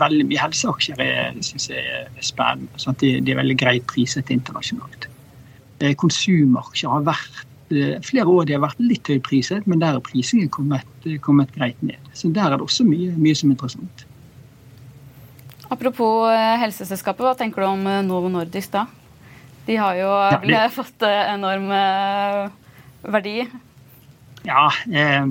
veldig 0.00 0.26
mye 0.30 0.42
helseaksjer 0.42 1.40
syns 1.44 1.68
jeg 1.70 1.82
er 1.84 2.24
spennende. 2.24 2.72
Sånn 2.80 2.96
de, 3.02 3.18
de, 3.20 3.34
er 3.34 3.42
veldig 3.42 3.58
greit 3.60 3.86
priset 3.90 4.32
internasjonalt. 4.32 5.08
Eh, 5.82 5.92
konsumaksjer 5.98 6.92
har 6.92 7.04
vært 7.06 7.42
eh, 7.42 7.53
flere 7.68 8.26
år 8.28 8.48
de 8.48 8.56
har 8.56 8.64
vært 8.64 8.82
litt 8.82 9.08
høypriset, 9.08 9.68
men 9.70 9.80
der 9.82 9.96
er 9.96 10.04
prisingen 10.04 10.50
kommet, 10.52 11.06
kommet, 11.24 11.52
greit 11.54 11.80
ned. 11.82 12.00
Så 12.12 12.30
der 12.34 12.48
er 12.48 12.58
det 12.58 12.66
også 12.66 12.86
mye, 12.86 13.14
mye 13.16 13.38
som 13.38 13.50
er 13.50 13.56
interessant. 13.56 14.04
Apropos 15.72 16.28
eh, 16.30 16.56
helseselskapet, 16.60 17.24
hva 17.24 17.34
tenker 17.38 17.64
du 17.64 17.70
om 17.70 17.88
Novo 18.06 18.28
Nordisk 18.32 18.74
da? 18.74 18.84
De 19.64 19.78
har 19.80 19.96
jo 19.96 20.10
ja, 20.12 20.40
det... 20.50 20.64
fått 20.76 21.06
enorm 21.08 21.70
verdi. 23.04 23.38
Ja, 24.44 24.68
eh, 24.92 25.24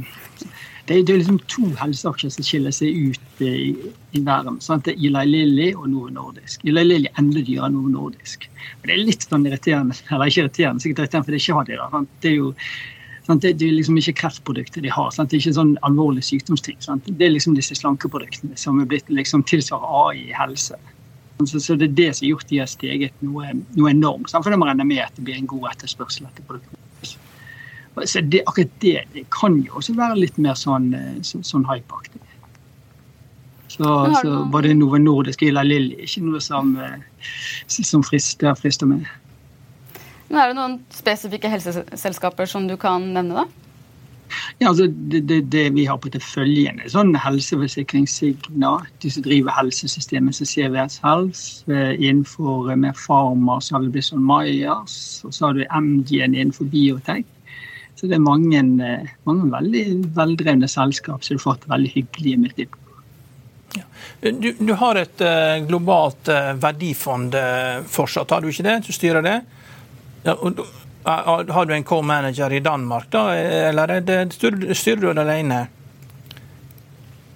det, 0.88 0.96
er, 0.98 1.04
det 1.08 1.14
er 1.14 1.20
liksom 1.22 1.38
to 1.48 1.70
helseaksjer 1.80 2.32
som 2.36 2.44
skiller 2.44 2.74
seg 2.76 3.12
ut 3.12 3.44
i, 3.44 3.76
i 4.12 4.24
verden. 4.26 4.58
Sant? 4.64 4.84
Det 4.84 4.98
er 4.98 5.06
Eli 5.08 5.24
Lilly 5.30 5.70
og 5.78 5.86
Novo 5.88 6.10
Nordisk. 6.12 6.66
Eli 6.68 6.84
Lilly 6.84 7.08
er 7.08 7.22
enda 7.22 7.40
dyrere 7.40 7.70
enn 7.70 7.78
Novo 7.78 7.92
Nordisk. 7.94 8.50
Og 8.82 8.90
det 8.90 8.98
er 8.98 9.06
litt 9.08 9.24
sånn 9.24 9.48
irriterende, 9.48 9.96
eller 10.12 10.32
ikke 10.32 10.44
irriterende, 10.44 10.84
sikkert 10.84 11.06
irriterende 11.06 11.30
for 11.30 11.38
det 11.38 11.42
ikke 11.44 11.60
har 11.60 11.72
Da, 11.72 11.88
sant? 11.94 12.12
Det 12.26 12.34
er 12.34 12.36
jo 12.36 12.52
sant? 13.30 13.48
Det 13.48 13.54
er 13.56 13.78
liksom 13.78 14.02
ikke 14.02 14.18
kreftprodukter 14.26 14.84
de 14.84 14.92
har. 14.92 15.16
Sant? 15.16 15.32
Det 15.32 15.40
er 15.40 15.46
ikke 15.46 15.56
sånn 15.62 15.74
alvorlig 15.88 16.26
sykdomsting. 16.28 16.82
Sant? 16.84 17.08
Det 17.08 17.30
er 17.30 17.36
liksom 17.38 17.56
disse 17.56 17.80
slankeproduktene 17.80 18.60
som 18.60 18.84
er 18.84 18.92
blitt 18.92 19.08
liksom 19.08 19.48
tilsvarer 19.48 19.88
AI 20.04 20.28
i 20.28 20.36
helse. 20.36 20.80
Så, 21.44 21.60
så, 21.60 21.76
det 21.80 21.90
er 21.90 21.96
det 21.98 22.12
som 22.16 22.26
har 22.26 22.36
gjort 22.36 22.52
de 22.52 22.60
har 22.62 22.70
steget 22.72 23.24
noe, 23.24 23.56
noe 23.80 23.96
enormt. 23.96 24.30
Sant? 24.32 24.44
For 24.44 24.52
det 24.52 24.60
må 24.60 24.68
regne 24.68 24.86
med 24.88 25.06
at 25.08 25.16
det 25.16 25.24
blir 25.28 25.40
en 25.40 25.50
god 25.50 25.72
etterspørsel 25.72 26.28
etter 26.28 26.44
produktene. 26.44 26.83
Så 27.94 28.22
det, 28.22 28.42
akkurat 28.46 28.70
det, 28.82 29.00
det, 29.14 29.26
kan 29.34 29.60
jo 29.62 29.78
også 29.78 29.94
være 29.98 30.18
litt 30.18 30.38
mer 30.42 30.58
sånn, 30.58 30.94
eh, 30.98 31.18
så, 31.26 31.42
sånn 31.46 31.66
hypeaktig. 31.70 32.22
Så, 33.74 33.90
så 34.22 34.32
var 34.54 34.66
det 34.66 34.76
noe 34.78 35.00
nordisk 35.02 35.42
Ila 35.46 35.64
Lilly, 35.66 36.04
ikke 36.06 36.22
noe 36.26 36.42
som, 36.44 36.76
eh, 36.78 37.30
som 37.70 38.04
frister, 38.06 38.54
frister 38.58 38.90
meg. 38.90 39.08
Men 40.30 40.42
Er 40.42 40.50
det 40.50 40.58
noen 40.58 40.80
spesifikke 40.94 41.50
helseselskaper 41.50 42.50
som 42.50 42.68
du 42.70 42.76
kan 42.82 43.12
nevne, 43.14 43.44
da? 43.44 43.64
Ja, 44.60 44.70
altså 44.70 44.88
det, 44.88 45.22
det, 45.30 45.40
det, 45.54 45.64
vi 45.76 45.86
har 45.86 45.98
på 45.98 46.08
porteføljen, 46.08 46.80
er 46.82 46.90
sånn 46.90 47.14
helseforsikring 47.18 48.08
Signa, 48.10 48.72
de 49.04 49.12
som 49.14 49.26
driver 49.26 49.54
helsesystemet 49.54 50.38
som 50.38 50.50
CVS 50.50 51.00
Helse. 51.04 51.84
Innenfor 52.00 52.72
eh, 52.72 52.80
med 52.80 52.98
Pharma 52.98 53.60
så 53.62 53.78
har 53.78 53.86
vi 53.86 53.94
blitt 53.94 54.10
sånn 54.10 54.26
Myers, 54.26 54.98
og 55.26 55.36
så 55.36 55.50
har 55.50 55.58
du 55.58 55.66
MGN 55.70 56.34
innenfor 56.34 56.70
biotek. 56.74 57.28
Så 58.04 58.10
det 58.12 58.18
er 58.18 58.20
mange, 58.20 58.60
eh, 58.60 59.12
mange 59.24 59.46
veldig 59.48 59.82
veldrevne 60.12 60.68
selskap 60.68 61.22
som 61.24 61.38
du 61.38 61.40
får 61.40 61.62
et 61.62 61.68
veldig 61.72 61.92
hyggelig 61.94 62.34
multiple. 62.42 62.80
Ja. 63.78 63.84
Du, 64.20 64.50
du, 64.60 64.74
har 64.76 64.98
et 65.00 65.22
uh, 65.24 65.62
globalt 65.64 66.28
uh, 66.28 66.50
verdifond 66.60 67.38
fortsatt, 67.88 68.34
har 68.36 68.44
du 68.44 68.50
ikke 68.52 68.66
det? 68.68 68.74
Du 68.84 68.92
styrer 68.92 69.24
det? 69.24 69.38
Ja, 70.26 70.36
og, 70.36 70.60
har 71.08 71.70
du 71.70 71.72
en 71.78 71.88
co-manager 71.88 72.58
i 72.58 72.60
Danmark, 72.60 73.08
da, 73.16 73.24
eller 73.70 73.96
er 73.96 74.04
det, 74.04 74.20
styrer 74.36 75.00
du 75.00 75.08
det 75.08 75.24
alene? 75.24 75.62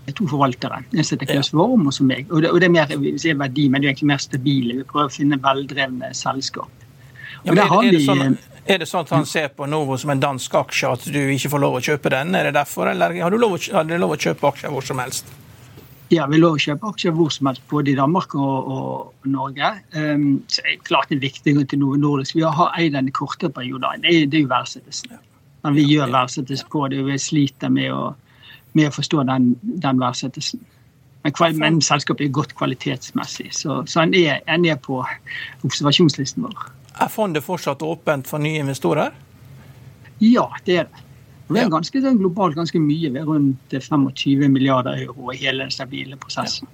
Det 0.03 0.11
er 0.11 0.19
to 0.19 0.27
forvaltere. 0.33 0.81
En 0.83 0.99
som 0.99 1.15
heter 1.15 1.31
Klaus 1.31 1.53
Worm, 1.55 1.87
og 1.87 1.95
som 1.95 2.11
meg. 2.11 2.27
Og 2.27 2.43
det, 2.43 2.51
og 2.51 2.59
det 2.59 2.67
er 2.67 2.75
mer 2.75 2.91
verdi, 2.91 3.69
men 3.71 3.79
det 3.79 3.87
er 3.87 3.93
egentlig 3.93 4.11
mer 4.11 4.23
stabile. 4.23 4.81
Vi 4.81 4.87
prøver 4.91 5.07
å 5.07 5.15
finne 5.15 5.39
veldrevne 5.47 6.11
selskap. 6.11 6.87
Ja, 7.47 7.55
er, 7.55 7.63
er, 7.63 7.91
det 7.95 8.03
sånn, 8.03 8.37
er, 8.67 8.79
det 8.81 8.87
sånn, 8.89 9.05
at 9.07 9.15
han 9.15 9.27
ser 9.29 9.49
på 9.55 9.67
Novo 9.69 9.97
som 9.99 10.11
en 10.13 10.21
dansk 10.21 10.55
aksje, 10.59 10.93
at 10.93 11.09
du 11.13 11.19
ikke 11.33 11.51
får 11.53 11.63
lov 11.63 11.79
å 11.79 11.83
kjøpe 11.83 12.11
den? 12.13 12.35
Er 12.37 12.49
det 12.49 12.55
derfor, 12.57 12.91
eller 12.91 13.15
har 13.21 13.33
du 13.33 13.39
lov, 13.41 13.57
har 13.73 13.87
du 13.87 13.97
lov 13.97 14.15
å 14.15 14.21
kjøpe 14.27 14.49
aksjer 14.51 14.73
hvor 14.73 14.85
som 14.85 15.01
helst? 15.03 15.29
Ja, 16.13 16.23
vi 16.31 16.39
lov 16.39 16.55
å 16.55 16.61
kjøpe 16.61 16.87
aksjer 16.87 17.15
hvor 17.15 17.31
som 17.35 17.49
helst, 17.49 17.65
både 17.67 17.91
i 17.91 17.97
Danmark 17.97 18.35
og, 18.39 18.69
og 18.71 19.27
Norge. 19.27 19.73
Um, 19.91 20.43
så 20.47 20.63
er 20.63 20.77
det 20.77 20.87
klart 20.87 21.11
en 21.11 21.23
viktig 21.23 21.55
grunn 21.57 21.67
til 21.67 21.81
Novo 21.81 21.99
Nordisk. 21.99 22.37
Vi 22.37 22.45
har 22.45 22.71
eid 22.79 22.95
den 22.95 23.09
i 23.11 23.15
korte 23.15 23.49
perioder. 23.51 23.99
Det, 24.03 24.13
det 24.31 24.39
er 24.39 24.45
jo 24.45 24.53
verdsettelsen. 24.53 25.19
Men 25.65 25.75
vi 25.75 25.83
gjør 25.89 26.13
verdsettelsen 26.13 26.71
på 26.71 26.85
det, 26.91 27.01
og 27.03 27.11
vi 27.11 27.19
sliter 27.19 27.73
med 27.73 27.91
å, 27.91 28.13
med 28.77 28.87
å 28.87 28.95
forstå 28.95 29.27
den, 29.27 29.51
den 29.83 29.99
verdsettelsen. 29.99 30.63
Men, 31.27 31.59
men, 31.59 31.81
selskapet 31.83 32.23
er 32.23 32.31
godt 32.31 32.53
kvalitetsmessig, 32.55 33.49
så, 33.51 33.81
så 33.89 34.05
en, 34.05 34.13
er, 34.15 34.39
en 34.47 34.63
er 34.63 34.77
på 34.79 35.01
observasjonslisten 35.67 36.45
vår. 36.45 36.69
Er 36.99 37.11
fondet 37.13 37.45
fortsatt 37.45 37.81
åpent 37.85 38.27
for 38.27 38.41
nye 38.41 38.61
investorer? 38.63 39.13
Ja, 40.23 40.47
det 40.65 40.77
er 40.77 40.89
det. 40.89 41.03
Det 41.47 41.61
er 41.61 41.69
ganske 41.71 42.01
sånn 42.03 42.17
globalt 42.19 42.57
ganske 42.57 42.79
mye, 42.83 43.11
ved 43.13 43.29
rundt 43.29 43.71
25 43.71 44.49
milliarder 44.51 44.97
euro 45.05 45.31
i 45.31 45.37
hele 45.39 45.63
den 45.63 45.71
stabile 45.71 46.17
prosessen. 46.19 46.67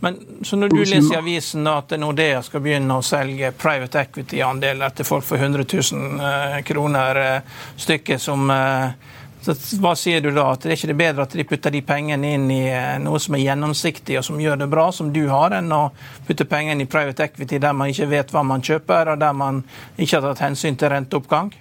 Men, 0.00 0.16
så 0.42 0.56
når 0.56 0.72
du 0.72 0.78
leser 0.80 1.14
i 1.14 1.18
avisen 1.18 1.68
at 1.68 1.92
Nordea 2.00 2.40
skal 2.42 2.62
begynne 2.64 2.96
å 2.98 3.04
selge 3.04 3.52
private 3.56 4.00
equity-andeler 4.02 4.94
til 4.96 5.06
folk 5.06 5.24
for 5.24 5.38
100 5.38 5.66
000 5.68 6.24
eh, 6.28 6.56
kroner 6.66 7.20
eh, 7.20 7.60
stykket, 7.76 8.22
som 8.22 8.50
eh, 8.50 8.96
så 9.44 9.54
Hva 9.82 9.92
sier 9.98 10.22
du 10.24 10.30
da? 10.32 10.46
At 10.54 10.64
det 10.64 10.72
er 10.72 10.78
ikke 10.78 10.96
bedre 10.96 11.26
at 11.26 11.34
de 11.36 11.44
putter 11.48 11.72
de 11.74 11.82
pengene 11.84 12.30
inn 12.36 12.46
i 12.52 12.62
noe 13.02 13.20
som 13.20 13.36
er 13.36 13.44
gjennomsiktig 13.44 14.16
og 14.20 14.24
som 14.24 14.40
gjør 14.40 14.62
det 14.62 14.70
bra, 14.72 14.86
som 14.94 15.10
du 15.12 15.26
har, 15.28 15.52
enn 15.58 15.68
å 15.74 15.82
putte 16.28 16.46
pengene 16.48 16.86
i 16.86 16.90
private 16.90 17.26
equity 17.28 17.60
der 17.60 17.76
man 17.76 17.92
ikke 17.92 18.08
vet 18.12 18.32
hva 18.32 18.44
man 18.46 18.64
kjøper, 18.64 19.12
og 19.12 19.20
der 19.20 19.36
man 19.36 19.60
ikke 19.98 20.16
har 20.16 20.30
tatt 20.30 20.46
hensyn 20.46 20.80
til 20.80 20.92
renteoppgang? 20.94 21.52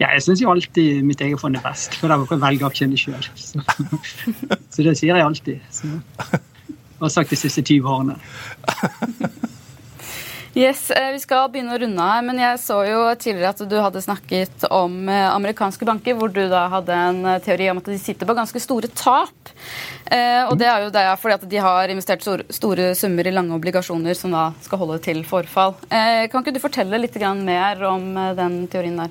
Ja, 0.00 0.08
jeg 0.10 0.24
syns 0.26 0.42
jo 0.42 0.50
alltid 0.50 1.04
mitt 1.06 1.22
eget 1.22 1.38
fond 1.38 1.54
er 1.54 1.62
best, 1.62 1.94
for 2.00 2.10
da 2.10 2.18
velger 2.18 2.34
jeg 2.34 2.44
velge 2.48 2.70
aksjene 2.72 2.98
sjøl. 2.98 3.30
Så. 3.38 3.62
så. 4.74 4.82
det 4.82 4.96
sier 4.98 5.14
jeg 5.14 5.22
alltid. 5.22 5.62
Så. 5.70 5.92
Og 6.98 7.06
har 7.06 7.14
sagt 7.14 7.30
de 7.30 7.38
siste 7.38 7.62
20 7.62 7.90
årene. 7.90 8.18
Yes, 10.54 10.90
eh, 10.90 11.10
Vi 11.10 11.18
skal 11.18 11.48
begynne 11.50 11.74
å 11.74 11.78
runde 11.82 12.04
her, 12.06 12.20
men 12.22 12.38
jeg 12.38 12.58
så 12.62 12.76
jo 12.86 12.98
tidligere 13.18 13.50
at 13.50 13.62
du 13.66 13.74
hadde 13.74 14.02
snakket 14.04 14.66
om 14.70 15.08
eh, 15.10 15.26
amerikanske 15.32 15.86
banker, 15.88 16.14
hvor 16.14 16.30
du 16.30 16.44
da 16.50 16.68
hadde 16.70 16.94
en 16.94 17.18
eh, 17.26 17.40
teori 17.42 17.66
om 17.72 17.80
at 17.80 17.90
de 17.90 17.96
sitter 17.98 18.28
på 18.28 18.36
ganske 18.38 18.62
store 18.62 18.86
tap. 18.94 19.50
og 20.44 20.54
Det 20.60 20.68
er 20.70 20.84
jo 20.84 20.92
det 20.94 21.02
fordi 21.18 21.34
at 21.34 21.48
de 21.50 21.62
har 21.64 21.90
investert 21.90 22.22
store 22.54 22.92
summer 22.94 23.26
i 23.26 23.32
lange 23.34 23.56
obligasjoner 23.56 24.14
som 24.14 24.30
da 24.30 24.44
skal 24.62 24.78
holde 24.78 25.00
til 25.02 25.24
forfall. 25.26 25.74
kan 25.90 26.44
ikke 26.44 26.54
du 26.54 26.62
fortelle 26.62 27.02
litt 27.02 27.18
mer 27.18 27.82
om 27.88 28.14
den 28.38 28.68
teorien 28.70 29.00
der? 29.02 29.10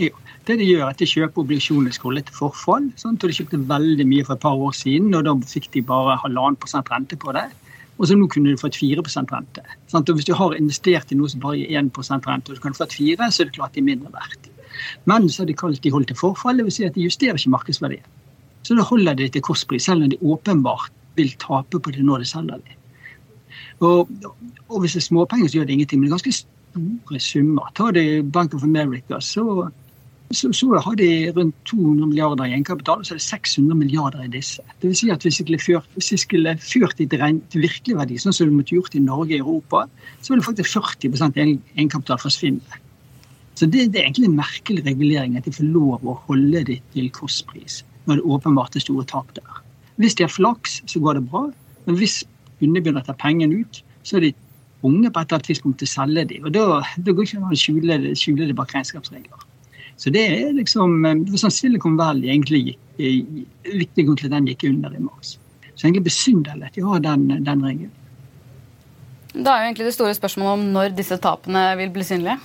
Jo, 0.00 0.14
det 0.46 0.56
de 0.62 0.70
gjør, 0.70 0.86
er 0.86 0.94
at 0.94 1.04
de 1.04 1.10
kjøper 1.10 1.44
obligasjoner 1.44 1.92
som 1.92 2.08
holder 2.08 2.28
til 2.30 2.38
forfall. 2.40 2.88
Sånn, 2.96 3.20
de 3.20 3.28
kjøpte 3.28 3.60
veldig 3.60 4.08
mye 4.08 4.24
for 4.24 4.38
et 4.38 4.44
par 4.48 4.56
år 4.56 4.72
siden, 4.72 5.12
og 5.12 5.28
da 5.28 5.36
fikk 5.52 5.68
de 5.76 5.84
bare 5.84 6.16
halvannen 6.24 6.56
prosent 6.56 6.88
rente 6.88 7.20
på 7.20 7.36
det. 7.36 7.50
Og 7.96 8.08
så 8.08 8.16
nå 8.16 8.26
kunne 8.28 8.52
du 8.52 8.60
fått 8.60 8.76
4% 8.76 9.32
rente. 9.32 9.62
Sant? 9.88 10.10
Og 10.10 10.18
Hvis 10.18 10.28
du 10.28 10.34
har 10.36 10.56
investert 10.56 11.12
i 11.12 11.16
noe 11.16 11.30
som 11.32 11.40
bare 11.40 11.62
gir 11.62 11.78
1 11.80 12.26
rente, 12.26 12.52
og 12.52 12.58
du 12.58 12.60
kan 12.60 12.76
få 12.76 12.88
4 12.92 13.30
så 13.30 13.42
er 13.42 13.48
det 13.48 13.56
klart 13.56 13.74
de 13.74 13.80
er 13.80 13.88
mindre 13.88 14.12
verdt. 14.12 14.50
Men 15.04 15.28
så 15.28 15.42
har 15.42 15.48
de 15.48 15.56
kalt 15.56 15.82
de 15.82 15.90
holdt 15.90 16.08
til 16.12 16.16
forfall, 16.20 16.60
dvs. 16.60 16.76
Si 16.76 16.84
at 16.84 16.94
de 16.94 17.06
justerer 17.06 17.38
ikke 17.38 17.54
markedsverdien. 17.54 18.04
Så 18.62 18.74
da 18.74 18.82
holder 18.82 19.14
de 19.14 19.28
til 19.28 19.42
kostpris, 19.42 19.86
selv 19.86 20.02
om 20.02 20.10
de 20.10 20.18
åpenbart 20.20 20.92
vil 21.16 21.32
tape 21.40 21.80
på 21.80 21.90
det 21.94 22.04
når 22.04 22.24
de 22.24 22.28
selger 22.28 22.60
det. 22.60 22.76
Og, 23.80 24.08
og 24.68 24.80
hvis 24.80 24.96
det 24.96 25.02
er 25.02 25.06
småpenger, 25.06 25.48
så 25.48 25.58
gjør 25.58 25.68
det 25.68 25.76
ingenting, 25.76 26.00
men 26.00 26.08
det 26.08 26.12
er 26.12 26.16
ganske 26.18 26.38
store 26.40 27.20
summer. 27.20 27.70
Ta 27.76 27.90
det 27.94 28.32
Bank 28.32 28.54
of 28.54 28.64
America, 28.64 29.20
så 29.20 29.70
så, 30.32 30.50
så, 30.52 30.68
har 30.82 30.96
de 30.98 31.32
rundt 31.36 31.54
200 31.70 32.08
milliarder 32.08 32.44
i 32.44 32.54
egenkapital, 32.54 32.98
og 32.98 33.06
så 33.06 33.14
er 33.14 33.20
det 33.20 33.26
600 33.26 33.78
milliarder 33.78 34.24
i 34.24 34.30
disse. 34.30 34.62
Det 34.82 34.90
vil 34.90 34.96
si 34.98 35.10
at 35.10 35.22
Hvis 35.22 35.40
vi 36.12 36.16
skulle, 36.16 36.58
ført 36.58 36.98
de 36.98 37.06
til 37.06 37.62
virkelig 37.62 37.96
verdi, 37.96 38.18
sånn 38.18 38.32
som 38.32 38.48
de 38.48 38.56
måtte 38.56 38.74
gjort 38.74 38.94
i 38.94 39.02
Norge 39.02 39.38
og 39.40 39.46
Europa, 39.46 39.86
så 40.20 40.32
ville 40.32 40.42
faktisk 40.42 40.76
40% 40.76 41.38
egenkapital 41.38 42.18
forsvinne. 42.18 42.82
Så 43.54 43.66
det, 43.66 43.92
det, 43.92 44.00
er 44.00 44.08
egentlig 44.08 44.28
en 44.28 44.36
merkelig 44.36 44.84
regulering 44.84 45.36
at 45.38 45.46
de 45.46 45.52
får 45.52 45.70
lov 45.72 46.02
å 46.04 46.18
holde 46.26 46.64
det 46.68 46.80
til 46.92 47.06
kostpris 47.10 47.84
når 48.06 48.20
det 48.20 48.26
åpenbart 48.28 48.76
er 48.76 48.84
store 48.84 49.06
tap 49.08 49.30
der. 49.34 49.62
Hvis 49.96 50.14
de 50.14 50.26
har 50.26 50.30
flaks, 50.30 50.82
så 50.86 51.00
går 51.00 51.18
det 51.18 51.28
bra. 51.30 51.46
Men 51.86 51.96
hvis 51.96 52.20
kundene 52.58 52.82
begynner 52.82 53.02
å 53.02 53.08
ta 53.08 53.16
pengene 53.16 53.62
ut, 53.62 53.80
så 54.04 54.18
er 54.18 54.28
de 54.28 54.34
unge 54.86 55.10
på 55.10 55.20
et 55.20 55.24
eller 55.24 55.38
annet 55.38 55.48
tidspunkt 55.48 55.80
til 55.80 55.88
å 55.88 55.94
selge 55.94 56.24
dem. 56.30 56.44
Og 56.46 56.54
da, 56.54 56.82
da 56.98 57.14
går 57.14 57.26
ikke 57.26 57.40
an 57.40 57.48
å 57.48 57.58
skjule 57.58 58.46
det 58.46 58.58
bak 58.58 58.74
regnskapsregler. 58.76 59.45
Så 59.96 60.12
det 60.12 60.24
er 60.28 60.52
liksom 60.56 61.04
eh, 61.04 61.18
det 61.24 61.34
var 61.34 61.44
sånn 61.46 61.54
Silicon 61.54 61.96
Valley 61.98 62.30
egentlig 62.32 62.62
gikk, 62.66 62.82
viktig 63.66 64.06
grunn 64.06 64.18
til 64.20 64.28
at 64.30 64.36
den 64.36 64.50
gikk 64.52 64.66
under 64.70 64.96
i 64.96 65.04
mars. 65.04 65.36
Så 65.74 65.86
egentlig 65.86 66.06
besynderlig 66.08 66.70
at 66.70 66.76
de 66.76 66.84
har 66.84 67.02
den, 67.04 67.28
den 67.44 67.64
regelen. 67.64 67.94
Da 69.36 69.52
er 69.52 69.64
jo 69.64 69.70
egentlig 69.70 69.88
det 69.90 69.96
store 69.96 70.16
spørsmålet 70.16 70.52
om 70.54 70.68
når 70.72 70.94
disse 70.96 71.18
tapene 71.20 71.64
vil 71.80 71.90
bli 71.92 72.04
synlige. 72.08 72.38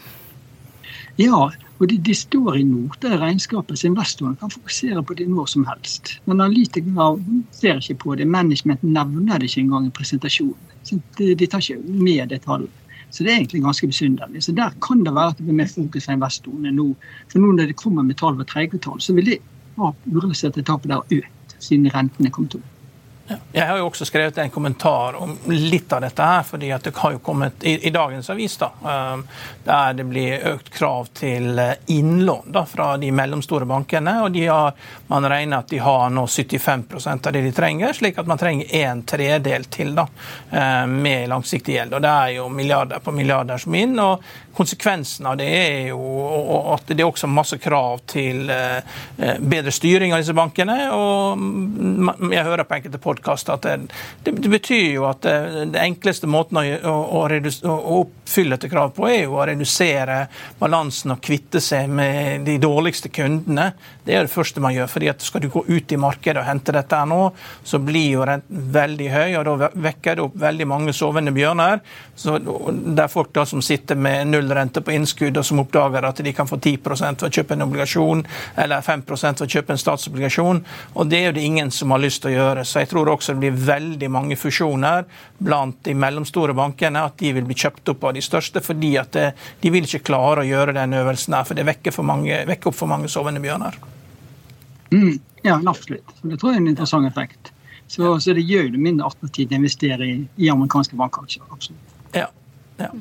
Ja, 1.20 1.46
og 1.82 1.88
de, 1.90 1.98
de 1.98 2.14
står 2.16 2.60
i 2.60 2.66
noter 2.68 3.16
i 3.16 3.20
regnskapet, 3.20 3.80
så 3.80 3.88
investoren 3.88 4.36
kan 4.40 4.52
fokusere 4.52 5.04
på 5.04 5.16
det 5.18 5.28
når 5.32 5.48
som 5.54 5.64
helst. 5.70 6.18
Men 6.26 6.44
analytikerne 6.44 7.42
ser 7.56 7.80
ikke 7.80 8.00
på 8.04 8.18
det. 8.20 8.28
Management 8.28 8.84
nevner 8.84 9.40
det 9.40 9.50
ikke 9.50 9.64
engang 9.64 9.88
i 9.88 9.96
presentasjonen. 9.96 10.76
Så 10.84 11.00
de, 11.18 11.34
de 11.38 11.48
tar 11.48 11.64
ikke 11.64 11.82
med 11.82 12.30
det 12.34 12.44
tallet. 12.46 12.81
Så 13.12 13.24
det 13.24 13.32
er 13.32 13.40
egentlig 13.42 13.64
ganske 13.64 13.88
besynderlig. 13.88 14.44
Så 14.44 14.54
der 14.56 14.74
kan 14.82 15.04
det 15.06 15.14
være 15.16 15.34
at 15.34 15.40
det 15.40 15.46
blir 15.46 15.58
mer 15.60 15.72
fokus 15.72 16.08
fra 16.08 16.16
investorene 16.16 16.72
nå. 16.76 16.88
For 17.32 17.44
nå 17.44 17.52
når 17.58 17.72
det 17.72 17.80
kommer 17.80 18.08
med 18.08 18.20
tall 18.22 18.38
for 18.40 18.48
tredje 18.48 18.72
kvartal, 18.74 19.02
så 19.04 19.16
vil 19.18 19.34
de 19.34 19.40
ha 19.78 19.92
urealiserte 20.08 20.64
tap 20.64 20.88
der 20.88 21.04
økt, 21.12 21.58
siden 21.60 21.92
rentene 21.92 22.32
kom 22.32 22.48
til. 22.52 22.64
Jeg 23.52 23.68
har 23.68 23.78
jo 23.78 23.86
også 23.88 24.06
skrevet 24.06 24.38
en 24.38 24.50
kommentar 24.50 25.16
om 25.20 25.36
litt 25.48 25.94
av 25.94 26.02
dette 26.02 26.24
her. 26.24 26.44
fordi 26.44 26.72
at 26.72 26.84
det 26.84 26.96
har 26.96 27.12
jo 27.12 27.20
kommet 27.20 27.64
i, 27.64 27.88
i 27.88 27.90
dagens 27.90 28.30
avis 28.30 28.58
da, 28.58 28.72
um, 28.82 29.24
der 29.64 29.94
det 29.94 30.04
blir 30.04 30.48
økt 30.54 30.70
krav 30.74 31.08
til 31.16 31.60
eh, 31.60 31.74
innlån 31.88 32.52
da, 32.52 32.66
fra 32.66 32.98
de 32.98 33.12
mellomstore 33.12 33.66
bankene. 33.66 34.22
og 34.22 34.32
de 34.32 34.46
har, 34.48 34.74
Man 35.08 35.26
regner 35.30 35.58
at 35.58 35.68
de 35.68 35.78
har 35.78 36.10
nå 36.10 36.26
75% 36.26 37.28
av 37.28 37.34
det 37.34 37.42
de 37.42 37.52
trenger, 37.52 37.94
slik 37.94 38.18
at 38.18 38.28
man 38.28 38.38
trenger 38.38 38.76
en 38.76 39.04
tredel 39.04 39.66
til 39.66 39.96
da, 39.96 40.08
eh, 40.50 40.86
med 40.88 41.30
langsiktig 41.30 41.76
gjeld. 41.76 41.94
og 41.94 42.02
Det 42.02 42.10
er 42.10 42.30
jo 42.38 42.50
milliarder 42.50 43.00
på 43.00 43.12
milliarder 43.12 43.58
som 43.58 43.76
inn. 43.76 44.00
og 44.00 44.24
Konsekvensen 44.54 45.26
av 45.26 45.38
det 45.38 45.48
er 45.48 45.88
jo 45.88 46.02
at 46.74 46.88
det 46.88 47.00
er 47.00 47.08
også 47.08 47.28
masse 47.32 47.58
krav 47.58 48.02
til 48.10 48.50
eh, 48.52 48.82
bedre 49.40 49.72
styring 49.72 50.12
av 50.14 50.20
disse 50.20 50.36
bankene. 50.36 50.92
og 50.92 51.38
mm, 51.38 52.32
Jeg 52.32 52.44
hører 52.44 52.68
på 52.68 52.76
enkelte 52.76 53.00
podkast 53.12 53.52
at 53.54 53.68
det, 53.68 54.34
det, 54.34 54.50
betyr 54.50 54.96
jo 54.96 55.06
at 55.10 55.24
det 55.24 55.80
enkleste 55.82 56.30
måten 56.32 56.62
å, 56.62 56.66
å, 57.22 57.24
å, 57.28 57.78
oppfylle 58.02 58.58
dette 58.58 58.72
kravet 58.72 58.98
på, 58.98 59.08
er 59.12 59.26
jo 59.26 59.38
å 59.38 59.48
redusere 59.48 60.24
balansen 60.60 61.16
og 61.16 61.24
kvitte 61.24 61.62
seg 61.64 61.92
med 61.92 62.48
de 62.48 62.58
dårligste 62.62 63.12
kundene. 63.14 63.72
Det 64.02 64.16
er 64.18 64.26
det 64.26 64.34
første 64.34 64.62
man 64.62 64.74
gjør. 64.74 64.88
fordi 64.90 65.10
at 65.10 65.22
Skal 65.22 65.42
du 65.42 65.50
gå 65.50 65.64
ut 65.68 65.92
i 65.92 65.98
markedet 65.98 66.42
og 66.42 66.48
hente 66.48 66.74
dette 66.74 66.96
her 66.96 67.06
nå, 67.06 67.32
så 67.64 67.78
blir 67.80 68.12
jo 68.16 68.26
renten 68.26 68.72
veldig 68.74 69.10
høy, 69.12 69.36
og 69.38 69.46
da 69.46 69.70
vekker 69.70 70.16
det 70.16 70.24
opp 70.24 70.38
veldig 70.42 70.68
mange 70.68 70.94
sovende 70.94 71.32
bjørner. 71.32 71.82
Så 72.16 72.40
det 72.40 73.04
er 73.04 73.12
folk 73.12 73.32
da 73.34 73.46
som 73.46 73.62
sitter 73.62 73.96
med 73.96 74.28
nullrente 74.28 74.82
på 74.82 74.96
innskudd, 74.96 75.38
og 75.38 75.46
som 75.46 75.62
oppdager 75.62 76.08
at 76.08 76.24
de 76.24 76.34
kan 76.34 76.50
få 76.50 76.58
10 76.58 76.82
for 76.82 77.28
å 77.28 77.30
kjøpe 77.30 77.54
en 77.54 77.68
obligasjon, 77.68 78.26
eller 78.58 78.82
5 78.82 79.06
for 79.06 79.30
å 79.46 79.48
kjøpe 79.48 79.76
en 79.76 79.84
statsobligasjon. 79.84 80.64
og 80.96 81.10
Det 81.10 81.20
er 81.20 81.26
jo 81.28 81.38
det 81.38 81.46
ingen 81.46 81.72
som 81.72 81.92
har 81.92 82.00
lyst 82.02 82.24
til 82.24 82.32
å 82.32 82.36
gjøre. 82.36 82.66
Så 82.66 82.82
jeg 82.82 82.90
tror 82.90 83.14
også 83.14 83.34
det 83.34 83.40
blir 83.40 83.66
veldig 83.70 84.10
mange 84.10 84.36
fusjoner 84.36 85.06
blant 85.38 85.84
de 85.84 85.94
mellomstore 85.94 86.54
bankene. 86.54 87.06
At 87.06 87.18
de 87.18 87.34
vil 87.34 87.46
bli 87.46 87.56
kjøpt 87.56 87.94
opp 87.94 88.04
av 88.04 88.14
de 88.18 88.22
største, 88.22 88.62
fordi 88.66 88.98
at 88.98 89.14
de 89.14 89.70
vil 89.70 89.86
ikke 89.86 90.08
klare 90.10 90.42
å 90.42 90.50
gjøre 90.50 90.74
den 90.74 90.94
øvelsen 90.94 91.38
her. 91.38 91.46
For 91.46 91.54
det 91.54 91.70
vekker, 91.70 91.94
for 91.94 92.08
mange, 92.08 92.46
vekker 92.50 92.72
opp 92.72 92.82
for 92.82 92.90
mange 92.90 93.10
sovende 93.12 93.44
bjørner. 93.44 93.78
Mm, 94.92 95.20
ja, 95.44 95.62
absolutt. 95.66 96.16
Det 96.22 96.40
tror 96.40 96.52
jeg 96.52 96.60
er 96.60 96.64
en 96.66 96.72
interessant 96.72 97.08
effekt. 97.08 97.54
Så, 97.92 98.20
så 98.24 98.34
det 98.34 98.46
gjør 98.48 98.70
det 98.72 98.80
mindre 98.80 99.10
attraktivt 99.12 99.52
å 99.52 99.58
investere 99.60 100.08
i, 100.08 100.20
i 100.40 100.52
amerikanske 100.52 100.96
bankaksjer. 101.00 101.44
absolutt. 101.50 101.98
Ja, 102.16 102.28
ja. 102.80 102.92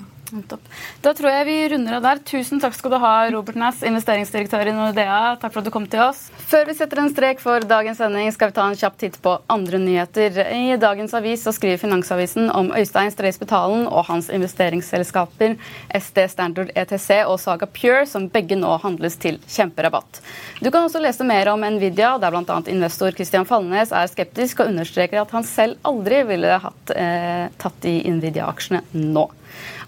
Da 1.03 1.13
tror 1.17 1.31
jeg 1.33 1.47
vi 1.49 1.57
runder 1.73 1.97
av 1.97 2.05
der. 2.05 2.21
Tusen 2.27 2.61
takk 2.63 2.77
skal 2.77 2.93
du 2.95 2.99
ha, 3.03 3.13
Robert 3.35 3.57
Næss, 3.59 3.83
investeringsdirektør 3.87 4.71
i 4.71 4.75
Nordea. 4.75 5.37
Takk 5.43 5.55
for 5.55 5.63
at 5.63 5.67
du 5.67 5.73
kom 5.75 5.89
til 5.91 6.03
oss. 6.05 6.29
Før 6.51 6.69
vi 6.69 6.77
setter 6.79 7.01
en 7.03 7.11
strek 7.11 7.43
for 7.43 7.65
dagens 7.67 7.99
sending, 7.99 8.31
skal 8.35 8.53
vi 8.53 8.57
ta 8.59 8.67
en 8.71 8.79
kjapp 8.79 8.99
titt 9.01 9.19
på 9.25 9.35
andre 9.51 9.81
nyheter. 9.83 10.39
I 10.55 10.79
dagens 10.81 11.15
avis 11.19 11.43
så 11.47 11.55
skriver 11.57 11.81
Finansavisen 11.83 12.51
om 12.55 12.71
Øystein 12.77 13.11
Streisbetalen 13.15 13.89
og 13.89 14.07
hans 14.11 14.31
investeringsselskaper 14.35 15.57
SD 15.99 16.23
Standard 16.31 16.71
ETC 16.79 17.25
og 17.25 17.41
Saga 17.43 17.67
Pure, 17.67 18.07
som 18.07 18.29
begge 18.31 18.59
nå 18.61 18.77
handles 18.85 19.19
til 19.21 19.41
kjemperabatt. 19.51 20.23
Du 20.61 20.71
kan 20.71 20.85
også 20.85 21.03
lese 21.03 21.27
mer 21.27 21.51
om 21.53 21.67
Nvidia, 21.77 22.15
der 22.23 22.31
bl.a. 22.35 22.61
investor 22.71 23.17
Christian 23.17 23.49
Falnes 23.49 23.91
er 23.91 24.11
skeptisk 24.13 24.63
og 24.63 24.71
understreker 24.71 25.25
at 25.25 25.35
han 25.35 25.47
selv 25.49 25.81
aldri 25.87 26.23
ville 26.29 26.61
hatt, 26.63 26.95
eh, 26.95 27.51
tatt 27.59 27.91
i 27.91 27.99
Nvidia-aksjene 28.07 28.85
nå. 28.95 29.27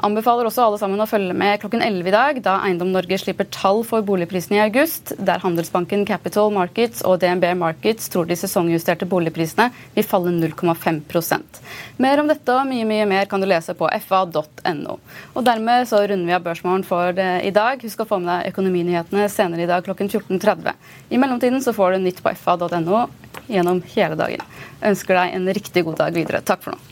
Anbefaler 0.03 0.49
også 0.49 0.65
alle 0.67 0.81
sammen 0.81 1.03
å 1.03 1.09
følge 1.09 1.35
med 1.37 1.61
klokken 1.63 1.83
11 1.85 2.11
i 2.11 2.15
dag, 2.15 2.41
da 2.45 2.57
Eiendom 2.67 2.93
Norge 2.95 3.19
slipper 3.21 3.49
tall 3.55 3.83
for 3.87 4.05
boligprisene 4.07 4.59
i 4.59 4.63
august, 4.65 5.15
der 5.19 5.43
Handelsbanken 5.43 6.07
Capital 6.09 6.53
Markets 6.55 7.05
og 7.07 7.21
DNB 7.23 7.53
Markets 7.61 8.11
tror 8.13 8.29
de 8.29 8.39
sesongjusterte 8.39 9.09
boligprisene 9.09 9.71
vil 9.97 10.07
falle 10.09 10.35
0,5% 10.37 11.61
Mer 12.03 12.21
om 12.23 12.31
dette 12.31 12.55
og 12.57 12.69
mye 12.69 12.87
mye 12.89 13.07
mer 13.09 13.29
kan 13.31 13.43
du 13.43 13.47
lese 13.49 13.75
på 13.79 13.89
fa.no. 14.07 14.99
Og 15.35 15.47
Dermed 15.47 15.89
så 15.91 16.03
runder 16.03 16.29
vi 16.29 16.37
av 16.37 16.45
Børsmorgen 16.45 16.85
for 16.87 17.19
i 17.19 17.53
dag. 17.55 17.83
Husk 17.83 18.03
å 18.03 18.09
få 18.09 18.19
med 18.23 18.33
deg 18.33 18.53
økonominyhetene 18.53 19.29
senere 19.33 19.67
i 19.67 19.71
dag 19.71 19.85
klokken 19.87 20.11
14.30. 20.11 20.73
I 21.11 21.21
mellomtiden 21.21 21.63
så 21.65 21.75
får 21.77 21.97
du 21.97 22.07
nytt 22.07 22.23
på 22.25 22.35
fa.no 22.39 23.05
gjennom 23.49 23.83
hele 23.95 24.19
dagen. 24.19 24.43
Jeg 24.81 24.97
ønsker 24.97 25.19
deg 25.19 25.37
en 25.37 25.53
riktig 25.61 25.87
god 25.87 26.03
dag 26.05 26.17
videre. 26.17 26.43
Takk 26.47 26.65
for 26.65 26.75
nå. 26.75 26.92